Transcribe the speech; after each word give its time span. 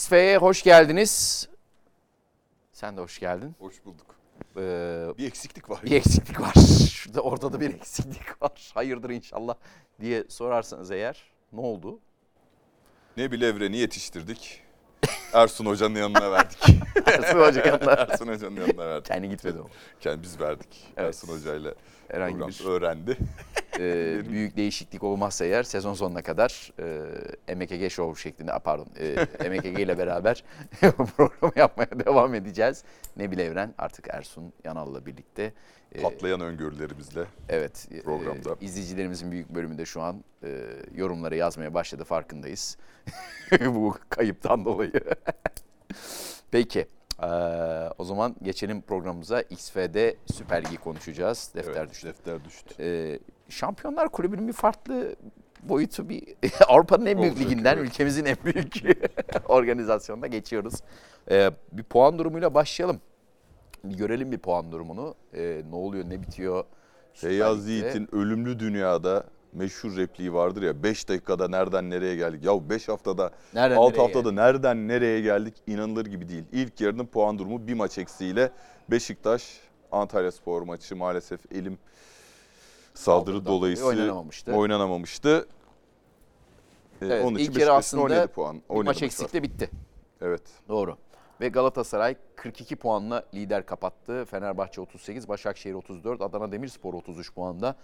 XF'ye 0.00 0.36
hoş 0.36 0.62
geldiniz. 0.62 1.48
Sen 2.72 2.96
de 2.96 3.00
hoş 3.00 3.18
geldin. 3.18 3.54
Hoş 3.58 3.84
bulduk. 3.84 4.06
Ee, 4.56 4.60
Bir 5.18 5.26
eksiklik 5.26 5.70
var. 5.70 5.80
bir 5.84 5.90
eksiklik 5.90 6.40
var. 6.40 6.54
Şurada 6.90 7.20
ortada 7.20 7.60
bir 7.60 7.74
eksiklik 7.74 8.42
var. 8.42 8.70
Hayırdır 8.74 9.10
inşallah 9.10 9.54
diye 10.00 10.24
sorarsanız 10.28 10.90
eğer 10.90 11.22
ne 11.52 11.60
oldu? 11.60 11.98
Ne 13.16 13.22
Evreni 13.22 13.76
yetiştirdik. 13.76 14.62
Ersun 15.32 15.66
Hoca'nın 15.66 15.94
yanına 15.98 16.32
verdik. 16.32 16.58
Ersun 17.06 17.40
Hoca 17.40 17.66
yanına. 17.66 17.92
Ersun 17.92 18.28
Hoca'nın 18.28 18.56
yanına 18.60 18.88
verdik. 18.88 19.06
Kendi 19.06 19.28
gitmedi 19.28 19.58
o. 19.60 19.68
Kendi 20.00 20.22
biz 20.22 20.40
verdik. 20.40 20.84
Evet. 20.96 21.08
Ersun 21.08 21.28
Hoca'yla 21.28 21.74
Herhangi 22.08 22.38
bir 22.48 22.64
öğrendi. 22.64 23.18
E, 23.80 24.18
büyük 24.28 24.56
değişiklik 24.56 25.02
olmazsa 25.02 25.44
eğer 25.44 25.62
sezon 25.62 25.94
sonuna 25.94 26.22
kadar 26.22 26.72
e, 27.48 27.54
MKG 27.54 27.90
Show 27.92 28.22
şeklinde 28.22 28.52
a, 28.52 28.58
pardon 28.58 28.86
e, 29.00 29.48
MKG 29.50 29.80
ile 29.80 29.98
beraber 29.98 30.44
programı 31.16 31.52
yapmaya 31.56 32.06
devam 32.06 32.34
edeceğiz. 32.34 32.84
Nebil 33.16 33.38
Evren 33.38 33.74
artık 33.78 34.08
Ersun 34.10 34.52
Yanal'la 34.64 35.06
birlikte 35.06 35.52
e, 35.92 36.02
Patlayan 36.02 36.40
öngörülerimizle. 36.40 37.24
Evet. 37.48 37.88
e, 37.90 38.02
programda. 38.02 38.56
e, 38.60 38.64
izleyicilerimizin 38.64 39.30
büyük 39.30 39.48
bölümü 39.48 39.78
de 39.78 39.84
şu 39.86 40.02
an 40.02 40.24
e, 40.42 40.60
yorumları 40.94 41.36
yazmaya 41.36 41.74
başladı 41.74 42.04
farkındayız. 42.04 42.76
Bu 43.66 43.96
kayıptan 44.08 44.64
dolayı. 44.64 44.92
Peki. 46.50 46.86
E, 47.22 47.26
o 47.98 48.04
zaman 48.04 48.36
geçelim 48.42 48.82
programımıza. 48.82 49.40
XF'de 49.40 50.16
Süper 50.32 50.64
Ligi 50.64 50.76
konuşacağız. 50.76 51.50
Defter 51.54 51.80
Evet, 51.80 51.90
düştü. 51.90 52.06
Defter 52.08 52.44
düştü. 52.44 52.74
E, 52.78 53.18
Şampiyonlar 53.48 54.08
Kulübü'nün 54.08 54.48
bir 54.48 54.52
farklı 54.52 55.16
boyutu 55.62 56.08
bir 56.08 56.22
Avrupa'nın 56.68 57.06
en 57.06 57.18
büyük 57.18 57.32
Olacak, 57.32 57.50
liginden 57.50 57.76
evet. 57.76 57.86
ülkemizin 57.86 58.24
en 58.24 58.36
büyük 58.44 58.74
organizasyonuna 59.48 60.26
geçiyoruz. 60.26 60.74
E, 61.30 61.50
bir 61.72 61.82
puan 61.82 62.18
durumuyla 62.18 62.54
başlayalım. 62.54 63.00
Bir 63.84 63.96
görelim 63.96 64.32
bir 64.32 64.38
puan 64.38 64.72
durumunu. 64.72 65.14
E, 65.34 65.62
ne 65.70 65.76
oluyor, 65.76 66.10
ne 66.10 66.22
bitiyor? 66.22 66.64
Feyyaz. 67.14 67.68
Yiğit'in 67.68 68.08
Ölümlü 68.12 68.58
Dünya'da 68.58 69.24
meşhur 69.56 69.96
repliği 69.96 70.32
vardır 70.32 70.62
ya 70.62 70.82
5 70.82 71.08
dakikada 71.08 71.48
nereden 71.48 71.90
nereye 71.90 72.16
geldik. 72.16 72.44
Ya 72.44 72.70
5 72.70 72.88
haftada 72.88 73.30
Nereden 73.54 73.76
6 73.76 73.92
nereye 73.92 74.02
haftada 74.06 74.32
nereden 74.32 74.88
nereye 74.88 75.20
geldik 75.20 75.54
inanılır 75.66 76.06
gibi 76.06 76.28
değil. 76.28 76.44
İlk 76.52 76.80
yarının 76.80 77.06
puan 77.06 77.38
durumu 77.38 77.66
bir 77.66 77.74
maç 77.74 77.98
eksiğiyle 77.98 78.50
Beşiktaş 78.90 79.60
Antalya 79.92 80.32
Spor 80.32 80.62
maçı 80.62 80.96
maalesef 80.96 81.52
elim 81.52 81.78
saldırı 82.94 83.34
Saldırıdan 83.34 83.44
dolayı 83.46 83.76
dolayısıyla 83.76 84.02
oynanamamıştı. 84.02 84.52
oynanamamıştı. 84.52 85.46
Ee, 87.02 87.06
Evet, 87.06 87.24
onun 87.24 87.38
için 87.38 87.52
ilk 87.52 87.60
yarı 87.60 87.72
aslında 87.72 88.02
17 88.02 88.26
puan. 88.26 88.56
Bir 88.56 88.62
17 88.68 88.84
maç 88.86 89.02
eksikle 89.02 89.42
bitti. 89.42 89.70
Evet. 90.20 90.42
Doğru. 90.68 90.96
Ve 91.40 91.48
Galatasaray 91.48 92.16
42 92.36 92.76
puanla 92.76 93.24
lider 93.34 93.66
kapattı. 93.66 94.24
Fenerbahçe 94.24 94.80
38, 94.80 95.28
Başakşehir 95.28 95.74
34, 95.74 96.20
Adana 96.20 96.52
Demirspor 96.52 96.94
33 96.94 97.34
puanda. 97.34 97.76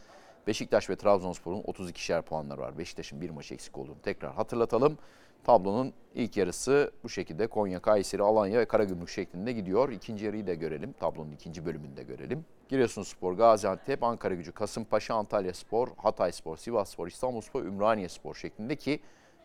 Beşiktaş 0.47 0.91
ve 0.91 0.97
Trabzonspor'un 0.97 1.61
32'şer 1.62 2.23
puanları 2.23 2.61
var. 2.61 2.79
Beşiktaş'ın 2.79 3.21
bir 3.21 3.31
maç 3.31 3.53
eksik 3.53 3.79
olduğunu 3.79 4.01
tekrar 4.03 4.35
hatırlatalım. 4.35 4.98
Tablonun 5.45 5.93
ilk 6.15 6.37
yarısı 6.37 6.91
bu 7.05 7.09
şekilde 7.09 7.47
Konya, 7.47 7.81
Kayseri, 7.81 8.23
Alanya 8.23 8.61
ve 8.61 8.65
Karagümrük 8.65 9.09
şeklinde 9.09 9.53
gidiyor. 9.53 9.89
İkinci 9.89 10.25
yarıyı 10.25 10.47
da 10.47 10.55
görelim. 10.55 10.93
Tablonun 10.93 11.33
ikinci 11.33 11.67
bölümünü 11.67 11.97
de 11.97 12.03
görelim. 12.03 12.45
Giresunspor, 12.69 13.33
Gaziantep, 13.33 14.03
Ankara 14.03 14.35
Gücü, 14.35 14.53
Kasımpaşa, 14.53 15.15
Antalya 15.15 15.55
Spor, 15.55 15.89
Hatay 15.97 16.33
Spor, 16.33 16.57
Sivas 16.57 16.91
Spor, 16.91 17.09
İstanbul 17.09 17.41
Spor, 17.41 17.63
Ümraniye 17.65 18.09
Spor 18.09 18.35
şeklinde 18.35 18.77
ki 18.77 19.01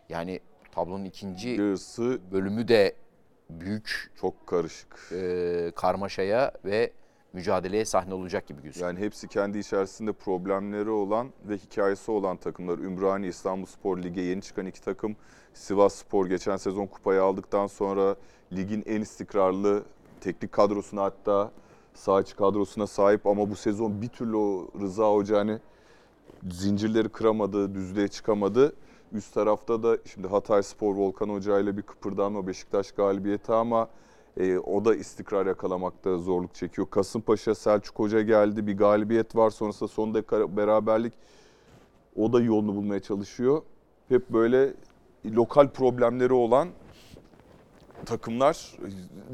yani 0.09 0.39
tablonun 0.71 1.05
ikinci 1.05 1.49
Yarısı 1.49 2.19
bölümü 2.31 2.67
de 2.67 2.95
büyük 3.49 4.11
çok 4.21 4.47
karışık. 4.47 5.09
e, 5.11 5.71
karmaşaya 5.75 6.51
ve 6.65 6.91
mücadeleye 7.33 7.85
sahne 7.85 8.13
olacak 8.13 8.47
gibi 8.47 8.61
gözüküyor. 8.61 8.87
Yani 8.87 8.99
hepsi 8.99 9.27
kendi 9.27 9.59
içerisinde 9.59 10.13
problemleri 10.13 10.89
olan 10.89 11.29
ve 11.45 11.57
hikayesi 11.57 12.11
olan 12.11 12.37
takımlar. 12.37 12.77
Ümraniye 12.77 13.29
İstanbul 13.29 13.65
Spor 13.65 13.97
Lig'e 13.97 14.21
yeni 14.21 14.41
çıkan 14.41 14.65
iki 14.65 14.81
takım. 14.81 15.15
Sivas 15.53 15.95
Spor 15.95 16.25
geçen 16.25 16.57
sezon 16.57 16.85
kupayı 16.87 17.23
aldıktan 17.23 17.67
sonra 17.67 18.15
ligin 18.53 18.83
en 18.85 19.01
istikrarlı 19.01 19.83
teknik 20.21 20.51
kadrosuna 20.51 21.03
hatta 21.03 21.51
sağ 21.93 22.21
içi 22.21 22.35
kadrosuna 22.35 22.87
sahip 22.87 23.27
ama 23.27 23.49
bu 23.49 23.55
sezon 23.55 24.01
bir 24.01 24.09
türlü 24.09 24.35
o 24.35 24.67
Rıza 24.81 25.13
Hoca 25.13 25.37
hani 25.37 25.59
zincirleri 26.51 27.09
kıramadı, 27.09 27.75
düzlüğe 27.75 28.07
çıkamadı. 28.07 28.75
Üst 29.13 29.33
tarafta 29.33 29.83
da 29.83 29.97
şimdi 30.05 30.27
Hatay 30.27 30.63
Spor 30.63 30.95
Volkan 30.95 31.29
Hoca 31.29 31.59
ile 31.59 31.77
bir 31.77 31.81
kıpırdanma 31.81 32.47
Beşiktaş 32.47 32.91
galibiyeti 32.91 33.53
ama 33.53 33.87
e, 34.39 34.57
o 34.57 34.85
da 34.85 34.95
istikrar 34.95 35.45
yakalamakta 35.45 36.17
zorluk 36.17 36.55
çekiyor. 36.55 36.87
Kasımpaşa 36.89 37.55
Selçuk 37.55 37.99
Hoca 37.99 38.21
geldi 38.21 38.67
bir 38.67 38.77
galibiyet 38.77 39.35
var 39.35 39.49
sonrasında 39.49 39.89
son 39.89 40.13
dakika 40.13 40.57
beraberlik 40.57 41.13
o 42.15 42.33
da 42.33 42.41
yolunu 42.41 42.75
bulmaya 42.75 42.99
çalışıyor. 42.99 43.61
Hep 44.09 44.29
böyle 44.29 44.73
lokal 45.25 45.69
problemleri 45.69 46.33
olan 46.33 46.69
takımlar 48.05 48.77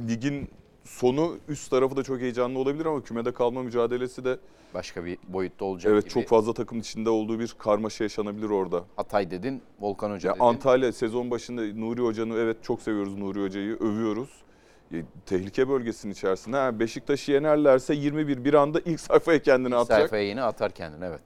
ligin 0.09 0.47
sonu 0.84 1.38
üst 1.47 1.72
tarafı 1.72 1.96
da 1.96 2.03
çok 2.03 2.20
heyecanlı 2.20 2.59
olabilir 2.59 2.85
ama 2.85 3.03
kümede 3.03 3.34
kalma 3.34 3.64
mücadelesi 3.64 4.25
de 4.25 4.38
Başka 4.74 5.06
bir 5.06 5.18
boyutta 5.28 5.66
olacak 5.66 5.91
evet 5.94 6.03
gibi. 6.03 6.14
çok 6.14 6.28
fazla 6.28 6.53
takım 6.53 6.80
içinde 6.80 7.09
olduğu 7.09 7.40
bir 7.40 7.56
karmaşa 7.58 8.03
yaşanabilir 8.03 8.50
orada. 8.50 8.84
Hatay 8.96 9.31
dedin, 9.31 9.62
Volkan 9.80 10.12
Hoca 10.12 10.30
Ya 10.30 10.35
dedin. 10.35 10.46
Antalya 10.46 10.91
sezon 10.91 11.31
başında 11.31 11.62
Nuri 11.62 12.02
Hoca'nı 12.02 12.35
evet 12.38 12.58
çok 12.64 12.81
seviyoruz 12.81 13.18
Nuri 13.18 13.44
Hoca'yı, 13.44 13.75
övüyoruz. 13.75 14.42
E, 14.93 15.03
tehlike 15.25 15.69
bölgesinin 15.69 16.13
içerisinde. 16.13 16.57
Ha, 16.57 16.79
Beşiktaş'ı 16.79 17.31
yenerlerse 17.31 17.93
21 17.93 18.45
bir 18.45 18.53
anda 18.53 18.79
ilk 18.79 18.99
sayfaya 18.99 19.41
kendini 19.41 19.75
atacak. 19.75 19.99
Sayfaya 19.99 20.23
yeni 20.23 20.41
atar 20.41 20.71
kendini 20.71 21.05
evet. 21.05 21.21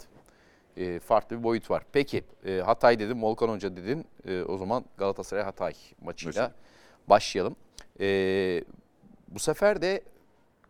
E, 0.78 1.00
farklı 1.00 1.40
bir 1.40 1.44
boyut 1.44 1.72
var. 1.72 1.84
Peki 1.92 2.24
e, 2.46 2.62
Hatay 2.66 3.00
dedim, 3.00 3.24
Volkan 3.24 3.50
Hoca 3.50 3.76
dedin. 3.76 4.06
E, 4.28 4.44
o 4.44 4.58
zaman 4.58 4.86
Galatasaray 4.98 5.44
Hatay 5.44 5.74
maçıyla 6.02 6.44
Maçı. 6.44 6.54
başlayalım. 7.08 7.56
E, 8.00 8.64
bu 9.28 9.40
sefer 9.40 9.82
de 9.82 10.02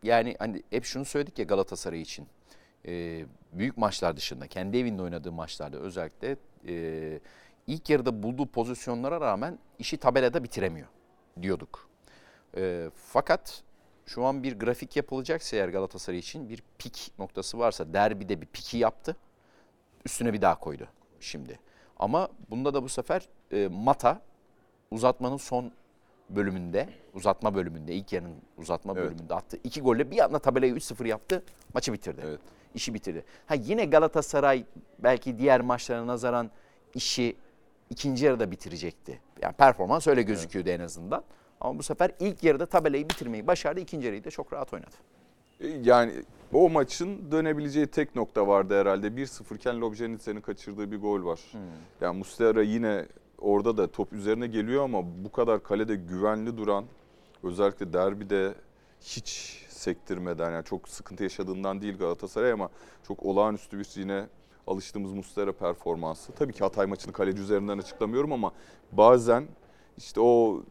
yani 0.03 0.35
hani 0.39 0.63
hep 0.69 0.85
şunu 0.85 1.05
söyledik 1.05 1.39
ya 1.39 1.45
Galatasaray 1.45 2.01
için. 2.01 2.27
E, 2.87 3.25
büyük 3.53 3.77
maçlar 3.77 4.17
dışında, 4.17 4.47
kendi 4.47 4.77
evinde 4.77 5.01
oynadığı 5.01 5.31
maçlarda 5.31 5.77
özellikle 5.77 6.35
e, 6.67 7.19
ilk 7.67 7.89
yarıda 7.89 8.23
bulduğu 8.23 8.45
pozisyonlara 8.45 9.21
rağmen 9.21 9.59
işi 9.79 9.97
tabelada 9.97 10.43
bitiremiyor 10.43 10.87
diyorduk. 11.41 11.87
E, 12.57 12.89
fakat 12.95 13.63
şu 14.05 14.25
an 14.25 14.43
bir 14.43 14.59
grafik 14.59 14.95
yapılacaksa 14.95 15.57
eğer 15.57 15.69
Galatasaray 15.69 16.19
için 16.19 16.49
bir 16.49 16.63
pik 16.77 17.11
noktası 17.19 17.59
varsa 17.59 17.93
derbide 17.93 18.41
bir 18.41 18.45
piki 18.45 18.77
yaptı. 18.77 19.15
Üstüne 20.05 20.33
bir 20.33 20.41
daha 20.41 20.59
koydu 20.59 20.87
şimdi. 21.19 21.59
Ama 21.99 22.29
bunda 22.49 22.73
da 22.73 22.83
bu 22.83 22.89
sefer 22.89 23.27
e, 23.51 23.67
Mata 23.67 24.21
uzatmanın 24.91 25.37
son 25.37 25.71
bölümünde, 26.29 26.89
uzatma 27.13 27.55
bölümünde, 27.55 27.93
ilk 27.93 28.13
yarının 28.13 28.35
uzatma 28.57 28.93
Evet. 28.97 29.05
bölümünde 29.05 29.33
attı. 29.35 29.57
iki 29.63 29.81
golle 29.81 30.11
bir 30.11 30.23
anda 30.23 30.39
tabelayı 30.39 30.73
3-0 30.73 31.07
yaptı, 31.07 31.43
maçı 31.73 31.93
bitirdi. 31.93 32.21
Evet. 32.25 32.39
İşi 32.75 32.93
bitirdi. 32.93 33.25
Ha 33.45 33.55
yine 33.55 33.85
Galatasaray 33.85 34.65
belki 34.99 35.37
diğer 35.37 35.61
maçlara 35.61 36.07
nazaran 36.07 36.51
işi 36.93 37.35
ikinci 37.89 38.25
yarıda 38.25 38.51
bitirecekti. 38.51 39.21
Yani 39.41 39.53
performans 39.53 40.07
öyle 40.07 40.21
gözüküyordu 40.21 40.69
en 40.69 40.79
azından. 40.79 41.23
Ama 41.61 41.79
bu 41.79 41.83
sefer 41.83 42.11
ilk 42.19 42.43
yarıda 42.43 42.65
tabelayı 42.65 43.09
bitirmeyi 43.09 43.47
başardı. 43.47 43.79
İkinci 43.79 44.05
yarıyı 44.05 44.23
da 44.23 44.31
çok 44.31 44.53
rahat 44.53 44.73
oynadı. 44.73 44.95
E, 45.59 45.67
Yani 45.67 46.13
o 46.53 46.69
maçın 46.69 47.31
dönebileceği 47.31 47.87
tek 47.87 48.15
nokta 48.15 48.47
vardı 48.47 48.79
herhalde. 48.79 49.07
1-0 49.07 49.55
iken 49.55 49.81
Lobjanitse'nin 49.81 50.41
kaçırdığı 50.41 50.91
bir 50.91 50.97
gol 51.01 51.25
var. 51.25 51.39
Hmm. 51.51 51.61
Yani 52.01 52.17
Muslera 52.17 52.61
yine 52.61 53.05
orada 53.37 53.77
da 53.77 53.91
top 53.91 54.13
üzerine 54.13 54.47
geliyor 54.47 54.83
ama 54.83 55.03
bu 55.25 55.31
kadar 55.31 55.63
kalede 55.63 55.95
güvenli 55.95 56.57
duran 56.57 56.85
özellikle 57.43 57.93
derbide 57.93 58.53
hiç 59.01 59.57
sektirmeden 59.69 60.51
yani 60.51 60.65
çok 60.65 60.89
sıkıntı 60.89 61.23
yaşadığından 61.23 61.81
değil 61.81 61.97
Galatasaray 61.97 62.51
ama 62.51 62.69
çok 63.07 63.23
olağanüstü 63.23 63.79
bir 63.79 63.89
yine 63.95 64.25
alıştığımız 64.67 65.13
Muslera 65.13 65.51
performansı. 65.51 66.31
Tabii 66.31 66.53
ki 66.53 66.59
Hatay 66.59 66.85
maçını 66.85 67.13
kaleci 67.13 67.41
üzerinden 67.41 67.77
açıklamıyorum 67.77 68.33
ama 68.33 68.51
bazen 68.91 69.47
işte 69.97 70.21
o 70.21 70.63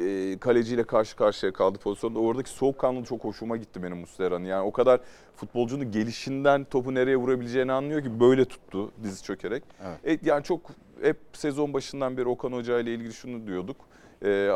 e, 0.00 0.38
kaleciyle 0.38 0.84
karşı 0.84 1.16
karşıya 1.16 1.52
kaldı 1.52 1.78
pozisyonda. 1.78 2.18
Oradaki 2.18 2.50
soğukkanlılığı 2.50 3.04
çok 3.04 3.24
hoşuma 3.24 3.56
gitti 3.56 3.82
benim 3.82 3.98
Muslera'nın. 3.98 4.44
Yani 4.44 4.62
o 4.62 4.72
kadar 4.72 5.00
futbolcunun 5.36 5.90
gelişinden 5.90 6.64
topu 6.64 6.94
nereye 6.94 7.16
vurabileceğini 7.16 7.72
anlıyor 7.72 8.02
ki 8.02 8.20
böyle 8.20 8.44
tuttu 8.44 8.92
dizi 9.02 9.22
çökerek. 9.22 9.62
Evet. 9.84 10.22
E, 10.24 10.28
yani 10.28 10.44
çok 10.44 10.60
hep 11.02 11.16
sezon 11.32 11.72
başından 11.74 12.16
beri 12.16 12.28
Okan 12.28 12.52
Hoca 12.52 12.80
ile 12.80 12.94
ilgili 12.94 13.12
şunu 13.12 13.46
diyorduk. 13.46 13.76
E, 14.24 14.50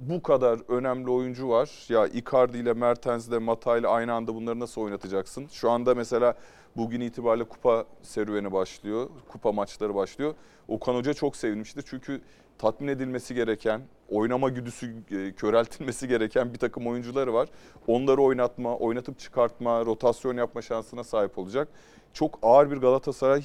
bu 0.00 0.22
kadar 0.22 0.60
önemli 0.68 1.10
oyuncu 1.10 1.48
var. 1.48 1.70
Ya 1.88 2.06
Icardi 2.06 2.58
ile 2.58 2.72
Mertens 2.72 3.28
ile 3.28 3.38
Mata 3.38 3.78
ile 3.78 3.88
aynı 3.88 4.12
anda 4.12 4.34
bunları 4.34 4.60
nasıl 4.60 4.80
oynatacaksın? 4.80 5.46
Şu 5.52 5.70
anda 5.70 5.94
mesela 5.94 6.34
bugün 6.76 7.00
itibariyle 7.00 7.44
kupa 7.44 7.84
serüveni 8.02 8.52
başlıyor. 8.52 9.10
Kupa 9.28 9.52
maçları 9.52 9.94
başlıyor. 9.94 10.34
Okan 10.68 10.94
Hoca 10.94 11.14
çok 11.14 11.36
sevinmiştir. 11.36 11.84
Çünkü 11.90 12.20
tatmin 12.58 12.88
edilmesi 12.88 13.34
gereken, 13.34 13.80
oynama 14.10 14.48
güdüsü 14.48 14.94
e, 15.10 15.32
köreltilmesi 15.32 16.08
gereken 16.08 16.52
bir 16.52 16.58
takım 16.58 16.86
oyuncuları 16.86 17.34
var. 17.34 17.48
Onları 17.86 18.22
oynatma, 18.22 18.76
oynatıp 18.76 19.18
çıkartma, 19.18 19.84
rotasyon 19.84 20.36
yapma 20.36 20.62
şansına 20.62 21.04
sahip 21.04 21.38
olacak. 21.38 21.68
Çok 22.12 22.38
ağır 22.42 22.70
bir 22.70 22.76
Galatasaray 22.76 23.44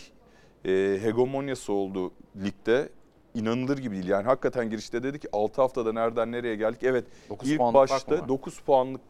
e, 0.65 0.99
hegemonyası 1.01 1.73
oldu 1.73 2.11
ligde. 2.43 2.89
İnanılır 3.35 3.77
gibi 3.77 3.95
değil. 3.95 4.07
Yani 4.07 4.25
hakikaten 4.25 4.69
girişte 4.69 5.03
dedi 5.03 5.19
ki 5.19 5.27
6 5.33 5.61
haftada 5.61 5.93
nereden 5.93 6.31
nereye 6.31 6.55
geldik. 6.55 6.83
Evet 6.83 7.05
Dokuz 7.29 7.51
ilk 7.51 7.59
başta 7.59 8.17
var? 8.19 8.27
9 8.27 8.59
puanlık 8.59 9.01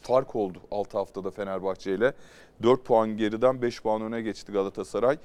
fark 0.00 0.36
oldu 0.36 0.58
6 0.70 0.98
haftada 0.98 1.30
Fenerbahçe 1.30 1.94
ile. 1.94 2.12
4 2.62 2.84
puan 2.84 3.16
geriden 3.16 3.62
5 3.62 3.82
puan 3.82 4.02
öne 4.02 4.22
geçti 4.22 4.52
Galatasaray. 4.52 5.18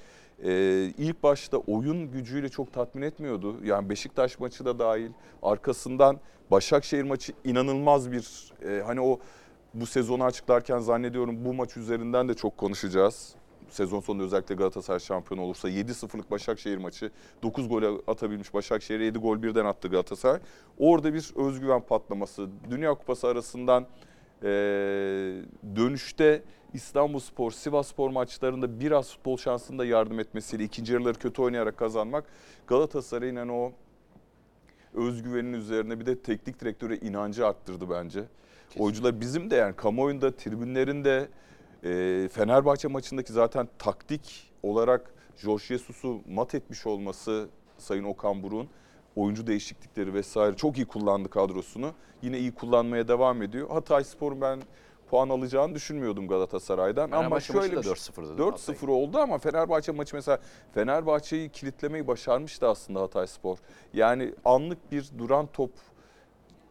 Ee, 0.44 0.94
ilk 0.98 1.24
başta 1.24 1.58
oyun 1.58 2.12
gücüyle 2.12 2.50
çok 2.50 2.74
tatmin 2.74 3.02
etmiyordu. 3.02 3.56
Yani 3.64 3.90
Beşiktaş 3.90 4.40
maçı 4.40 4.66
da 4.66 4.80
dahil. 4.80 5.12
Arkasından 5.44 6.20
Başakşehir 6.52 7.04
maçı 7.04 7.34
inanılmaz 7.44 8.12
bir 8.12 8.54
e, 8.66 8.82
hani 8.82 9.02
o 9.02 9.20
bu 9.74 9.86
sezonu 9.86 10.24
açıklarken 10.24 10.80
zannediyorum 10.80 11.46
bu 11.46 11.54
maç 11.54 11.78
üzerinden 11.78 12.30
de 12.30 12.34
çok 12.34 12.58
konuşacağız. 12.58 13.36
Sezon 13.70 14.00
sonunda 14.00 14.24
özellikle 14.24 14.56
Galatasaray 14.56 15.00
şampiyon 15.00 15.42
olursa 15.42 15.70
7-0'lık 15.70 16.32
Başakşehir 16.32 16.78
maçı 16.78 17.12
9 17.44 17.70
gol 17.70 18.00
atabilmiş 18.08 18.54
Başakşehir'e 18.54 19.04
7 19.04 19.20
gol 19.20 19.44
birden 19.44 19.66
attı 19.66 19.88
Galatasaray. 19.88 20.40
Orada 20.78 21.14
bir 21.14 21.34
özgüven 21.36 21.82
patlaması. 21.82 22.48
Dünya 22.70 22.94
Kupası 22.94 23.28
arasından 23.28 23.88
e, 24.44 24.48
dönüşte 25.76 26.44
İstanbulspor, 26.74 27.52
Sivasspor 27.52 28.10
maçlarında 28.10 28.80
biraz 28.80 29.12
futbol 29.12 29.38
şansında 29.38 29.86
yardım 29.86 30.20
etmesiyle 30.20 30.64
ikinci 30.64 30.94
yarıları 30.94 31.20
kötü 31.20 31.42
oynayarak 31.42 31.78
kazanmak 31.78 32.24
Galatasaray'ın 32.68 33.36
hani 33.36 33.52
o 33.52 33.74
özgüvenin 34.94 35.54
üzerine 35.54 36.00
bir 36.00 36.06
de 36.06 36.22
teknik 36.22 36.62
direktöre 36.62 36.98
inancı 36.98 37.48
arttırdı 37.48 37.90
bence. 37.90 38.24
Oyuncular 38.78 39.22
bizim 39.22 39.52
de 39.52 39.56
yani 39.56 39.76
kamuoyunda, 39.76 40.36
tribünlerinde 40.36 41.28
e, 41.84 42.30
Fenerbahçe 42.32 42.88
maçındaki 42.88 43.34
zaten 43.34 43.70
taktik 43.80 44.54
olarak 44.64 45.14
Jorge 45.38 45.64
Jesus'u 45.64 46.22
mat 46.28 46.56
etmiş 46.56 46.86
olması 46.86 47.50
Sayın 47.78 48.04
Okan 48.04 48.44
Buruk'un 48.44 48.70
oyuncu 49.18 49.48
değişiklikleri 49.48 50.14
vesaire 50.14 50.56
çok 50.56 50.78
iyi 50.78 50.86
kullandı 50.86 51.30
kadrosunu. 51.30 51.92
Yine 52.22 52.40
iyi 52.40 52.52
kullanmaya 52.54 53.08
devam 53.08 53.42
ediyor. 53.42 53.70
Hatay 53.70 54.04
Spor 54.04 54.42
ben 54.42 54.62
puan 55.10 55.30
alacağını 55.30 55.76
düşünmüyordum 55.76 56.28
Galatasaray'dan. 56.28 57.12
Ama 57.12 57.16
Fenerbahçe 57.40 57.54
maçı 57.54 57.68
şöyle 57.68 57.76
da 57.76 57.80
bir 57.80 57.84
şey- 57.84 57.94
4-0'dı. 57.94 58.38
4-0 58.38 58.88
oldu 58.92 59.18
ama 59.18 59.38
Fenerbahçe 59.38 59.92
maçı 59.92 60.16
mesela 60.16 60.40
Fenerbahçe'yi 60.74 61.50
kilitlemeyi 61.50 62.08
başarmıştı 62.08 62.68
aslında 62.68 63.02
Hatay 63.02 63.28
Spor. 63.28 63.58
Yani 63.94 64.34
anlık 64.46 64.92
bir 64.92 65.10
duran 65.18 65.48
top 65.54 65.72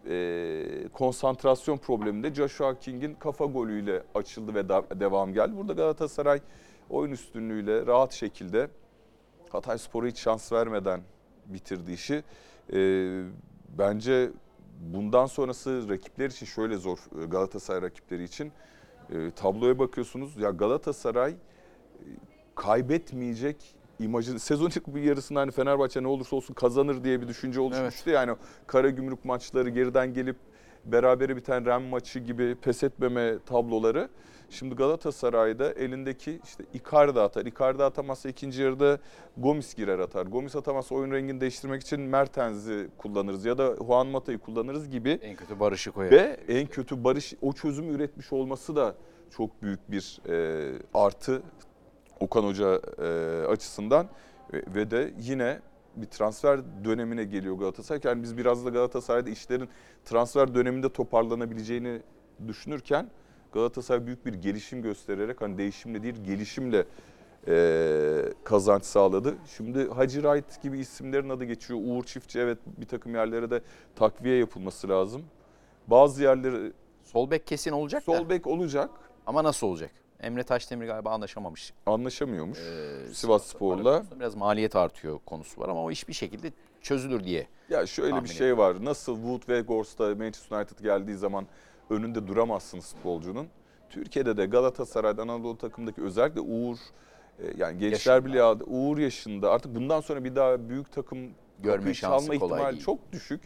e, 0.08 0.88
konsantrasyon 0.92 1.76
probleminde 1.76 2.34
Joshua 2.34 2.78
King'in 2.78 3.14
kafa 3.14 3.44
golüyle 3.44 4.02
açıldı 4.14 4.54
ve 4.54 4.68
da- 4.68 5.00
devam 5.00 5.32
geldi. 5.32 5.56
Burada 5.56 5.72
Galatasaray 5.72 6.40
oyun 6.90 7.12
üstünlüğüyle 7.12 7.86
rahat 7.86 8.12
şekilde 8.12 8.68
Hatay 9.50 9.78
Spor'a 9.78 10.06
hiç 10.06 10.18
şans 10.18 10.52
vermeden 10.52 11.00
bitirdi 11.48 11.92
işi. 11.92 12.24
E, 12.72 13.22
bence 13.78 14.30
bundan 14.80 15.26
sonrası 15.26 15.88
rakipler 15.88 16.30
için 16.30 16.46
şöyle 16.46 16.76
zor 16.76 16.98
e, 17.22 17.26
Galatasaray 17.26 17.82
rakipleri 17.82 18.24
için. 18.24 18.52
E, 19.10 19.30
tabloya 19.30 19.78
bakıyorsunuz 19.78 20.36
ya 20.36 20.50
Galatasaray 20.50 21.30
e, 21.30 21.36
kaybetmeyecek 22.54 23.76
imajı 23.98 24.38
sezon 24.38 24.66
ilk 24.66 24.86
bir 24.86 25.02
yarısında 25.02 25.40
hani 25.40 25.50
Fenerbahçe 25.50 26.02
ne 26.02 26.08
olursa 26.08 26.36
olsun 26.36 26.54
kazanır 26.54 27.04
diye 27.04 27.20
bir 27.20 27.28
düşünce 27.28 27.60
oluşmuştu. 27.60 28.10
Yani 28.10 28.32
o 28.32 28.36
Karagümrük 28.66 29.24
maçları 29.24 29.68
geriden 29.68 30.14
gelip 30.14 30.36
berabere 30.84 31.36
biten 31.36 31.66
Ren 31.66 31.82
maçı 31.82 32.18
gibi 32.18 32.54
pes 32.54 32.82
etmeme 32.82 33.38
tabloları. 33.46 34.08
Şimdi 34.50 34.74
Galatasaray'da 34.74 35.72
elindeki 35.72 36.40
işte 36.44 36.64
Icardi 36.74 37.20
atar. 37.20 37.46
Icardi 37.46 37.84
atamazsa 37.84 38.28
ikinci 38.28 38.62
yarıda 38.62 38.98
Gomis 39.36 39.74
girer 39.74 39.98
atar. 39.98 40.26
Gomis 40.26 40.56
atamazsa 40.56 40.94
oyun 40.94 41.12
rengini 41.12 41.40
değiştirmek 41.40 41.82
için 41.82 42.00
Mertens'i 42.00 42.88
kullanırız 42.98 43.44
ya 43.44 43.58
da 43.58 43.76
Juan 43.76 44.06
Mata'yı 44.06 44.38
kullanırız 44.38 44.90
gibi. 44.90 45.10
En 45.22 45.36
kötü 45.36 45.60
Barış'ı 45.60 45.92
koyar. 45.92 46.10
Ve 46.10 46.40
en 46.48 46.66
kötü 46.66 47.04
Barış 47.04 47.34
o 47.42 47.52
çözümü 47.52 47.92
üretmiş 47.92 48.32
olması 48.32 48.76
da 48.76 48.94
çok 49.30 49.62
büyük 49.62 49.90
bir 49.90 50.20
e, 50.28 50.72
artı 50.94 51.42
Okan 52.20 52.42
Hoca 52.42 52.80
e, 52.98 53.46
açısından 53.46 54.08
ve, 54.52 54.62
ve 54.74 54.90
de 54.90 55.14
yine 55.20 55.60
bir 55.96 56.06
transfer 56.06 56.60
dönemine 56.84 57.24
geliyor 57.24 57.58
Galatasaray. 57.58 58.00
Yani 58.04 58.22
biz 58.22 58.36
biraz 58.36 58.66
da 58.66 58.70
Galatasaray'da 58.70 59.30
işlerin 59.30 59.68
transfer 60.04 60.54
döneminde 60.54 60.92
toparlanabileceğini 60.92 62.02
düşünürken 62.48 63.10
Galatasaray 63.56 64.06
büyük 64.06 64.26
bir 64.26 64.34
gelişim 64.34 64.82
göstererek 64.82 65.40
hani 65.40 65.58
değişimle 65.58 66.02
değil 66.02 66.14
gelişimle 66.24 66.84
e, 67.48 68.22
kazanç 68.44 68.84
sağladı. 68.84 69.34
Şimdi 69.56 69.88
Hacı 69.88 70.22
Wright 70.22 70.62
gibi 70.62 70.78
isimlerin 70.78 71.28
adı 71.28 71.44
geçiyor. 71.44 71.80
Uğur 71.82 72.04
Çiftçi 72.04 72.40
evet 72.40 72.58
bir 72.66 72.86
takım 72.86 73.14
yerlere 73.14 73.50
de 73.50 73.60
takviye 73.94 74.36
yapılması 74.38 74.88
lazım. 74.88 75.24
Bazı 75.86 76.22
yerleri 76.22 76.72
Sol 77.04 77.30
bek 77.30 77.46
kesin 77.46 77.70
olacak 77.72 78.02
sol 78.02 78.14
da. 78.24 78.28
bek 78.28 78.46
olacak 78.46 78.90
Ama 79.26 79.44
nasıl 79.44 79.66
olacak? 79.66 79.90
Emre 80.20 80.42
Taşdemir 80.42 80.86
galiba 80.86 81.10
anlaşamamış. 81.10 81.72
anlaşamıyormuş 81.86 82.58
Ee, 82.58 83.14
Sivas 83.14 83.46
Spor'la. 83.46 84.04
Biraz 84.20 84.34
maliyet 84.34 84.76
artıyor 84.76 85.18
konusu 85.26 85.60
var 85.60 85.68
ama 85.68 85.82
o 85.84 85.90
iş 85.90 86.08
bir 86.08 86.12
şekilde 86.12 86.52
çözülür 86.82 87.24
diye. 87.24 87.46
Ya 87.68 87.86
şöyle 87.86 88.24
bir 88.24 88.28
şey 88.28 88.58
var. 88.58 88.84
Nasıl 88.84 89.14
Wood 89.16 89.48
ve 89.48 89.60
Gors'ta 89.60 90.04
Manchester 90.14 90.56
United 90.56 90.78
geldiği 90.78 91.16
zaman 91.16 91.46
önünde 91.90 92.26
duramazsınız 92.26 92.94
futbolcunun. 92.94 93.46
Türkiye'de 93.90 94.36
de 94.36 94.46
Galatasaray'da 94.46 95.22
Anadolu 95.22 95.58
takımdaki 95.58 96.02
özellikle 96.02 96.40
Uğur 96.40 96.76
e, 97.38 97.44
yani 97.56 97.78
Gençler. 97.78 98.24
Birliği 98.24 98.42
aldı. 98.42 98.64
Uğur 98.66 98.98
yaşında. 98.98 99.50
Artık 99.50 99.74
bundan 99.74 100.00
sonra 100.00 100.24
bir 100.24 100.36
daha 100.36 100.68
büyük 100.68 100.92
takım 100.92 101.18
Görme 101.58 101.94
şansı 101.94 102.26
çalma 102.26 102.38
kolay 102.40 102.56
ihtimali 102.58 102.72
değil. 102.72 102.84
çok 102.84 103.12
düşük. 103.12 103.40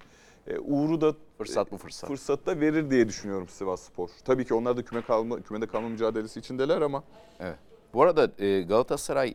E, 0.47 0.59
Uğur'u 0.59 1.01
da 1.01 1.15
Fırsat 1.39 1.73
bu 1.73 1.77
fırsat. 1.79 2.09
fırsat 2.11 2.47
da 2.47 2.61
verir 2.61 2.91
diye 2.91 3.09
düşünüyorum 3.09 3.49
Sivas 3.49 3.81
Spor. 3.83 4.09
Tabii 4.25 4.45
ki 4.45 4.55
onlar 4.55 4.77
da 4.77 4.85
küme 4.85 5.03
kalma, 5.03 5.41
kümede 5.41 5.67
kalma 5.67 5.89
mücadelesi 5.89 6.41
içindeler 6.41 6.81
ama 6.81 7.03
Evet. 7.41 7.57
Bu 7.95 8.03
arada 8.03 8.45
e, 8.45 8.63
Galatasaray 8.63 9.35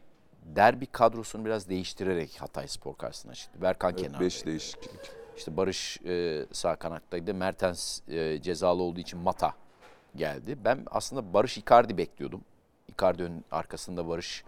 derbi 0.55 0.85
kadrosunu 0.85 1.45
biraz 1.45 1.69
değiştirerek 1.69 2.41
Hatay 2.41 2.67
Spor 2.67 2.95
karşısına 2.97 3.33
çıktı. 3.33 3.61
Berkan 3.61 3.91
evet, 3.91 4.01
kenarda. 4.01 4.19
beş 4.23 4.45
değişiklik. 4.45 4.99
İşte 5.37 5.57
Barış 5.57 5.97
e, 6.05 6.45
sağ 6.51 6.75
kanattaydı. 6.75 7.33
Mertens 7.33 7.99
e, 8.09 8.41
cezalı 8.41 8.81
olduğu 8.81 8.99
için 8.99 9.19
Mata 9.19 9.53
geldi. 10.15 10.57
Ben 10.65 10.79
aslında 10.91 11.33
Barış 11.33 11.57
Icardi 11.57 11.97
bekliyordum. 11.97 12.41
Icardi'nin 12.93 13.45
arkasında 13.51 14.07
Barış 14.07 14.43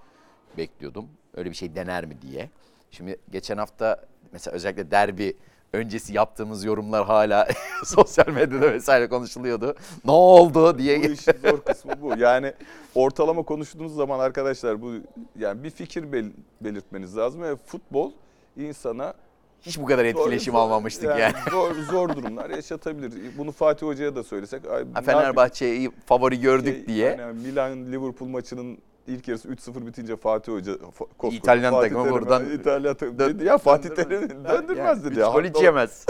bekliyordum. 0.58 1.10
Öyle 1.36 1.50
bir 1.50 1.56
şey 1.56 1.76
dener 1.76 2.06
mi 2.06 2.22
diye. 2.22 2.50
Şimdi 2.92 3.18
geçen 3.32 3.58
hafta 3.58 4.06
mesela 4.32 4.56
özellikle 4.56 4.92
derbi 4.92 5.38
öncesi 5.74 6.14
yaptığımız 6.14 6.64
yorumlar 6.64 7.06
hala 7.06 7.48
sosyal 7.86 8.28
medyada 8.28 8.74
vesaire 8.74 9.10
konuşuluyordu. 9.10 9.76
Ne 10.06 10.12
oldu 10.12 10.78
diye. 10.78 11.04
Bu 11.04 11.08
işin 11.08 11.34
zor 11.42 11.62
kısmı 11.62 12.02
bu. 12.02 12.18
Yani 12.18 12.54
ortalama 12.96 13.44
konuştuğunuz 13.44 13.96
zaman 13.96 14.20
arkadaşlar 14.20 14.82
bu 14.82 14.92
yani 15.40 15.64
bir 15.64 15.70
fikir 15.70 16.12
bel- 16.12 16.32
belirtmeniz 16.62 17.18
lazım 17.18 17.42
ve 17.42 17.56
futbol 17.56 18.12
insana 18.58 19.14
Hiç 19.62 19.80
bu 19.80 19.86
kadar 19.86 20.06
etkileşim 20.06 20.56
almamıştık 20.56 21.20
yani. 21.20 21.34
Zor, 21.52 21.76
zor 21.92 22.10
durumlar 22.16 22.50
yaşatabilir. 22.50 23.14
Bunu 23.38 23.52
Fatih 23.52 23.88
Hoca'ya 23.88 24.16
da 24.16 24.24
söylesek. 24.24 24.62
Ha, 24.94 25.02
Fenerbahçe'yi 25.02 25.92
favori 26.06 26.40
gördük 26.40 26.66
yapayım? 26.68 26.88
diye. 26.88 27.18
Yani 27.20 27.40
Milan 27.42 27.86
Liverpool 27.92 28.30
maçının 28.30 28.78
ilk 29.08 29.28
yarısı 29.28 29.48
3-0 29.48 29.86
bitince 29.88 30.16
Fatih 30.16 30.54
Hoca 30.54 30.74
koskoca 31.18 31.38
İtalyan 31.38 31.74
Fatih 31.74 31.90
takımı 31.90 32.04
Terim, 32.04 32.16
buradan 32.22 32.46
İtalyan 32.52 32.94
takımı 32.96 33.20
dön- 33.20 33.36
dedi 33.40 33.46
ya 33.46 33.58
Fatih. 33.58 33.90
Terim 33.90 34.30
döndürmez 34.46 35.04
dedi 35.06 35.12
Üç 35.14 35.18
ya. 35.20 35.30
gol 35.32 35.44
hiç 35.44 35.62
yemez. 35.64 36.06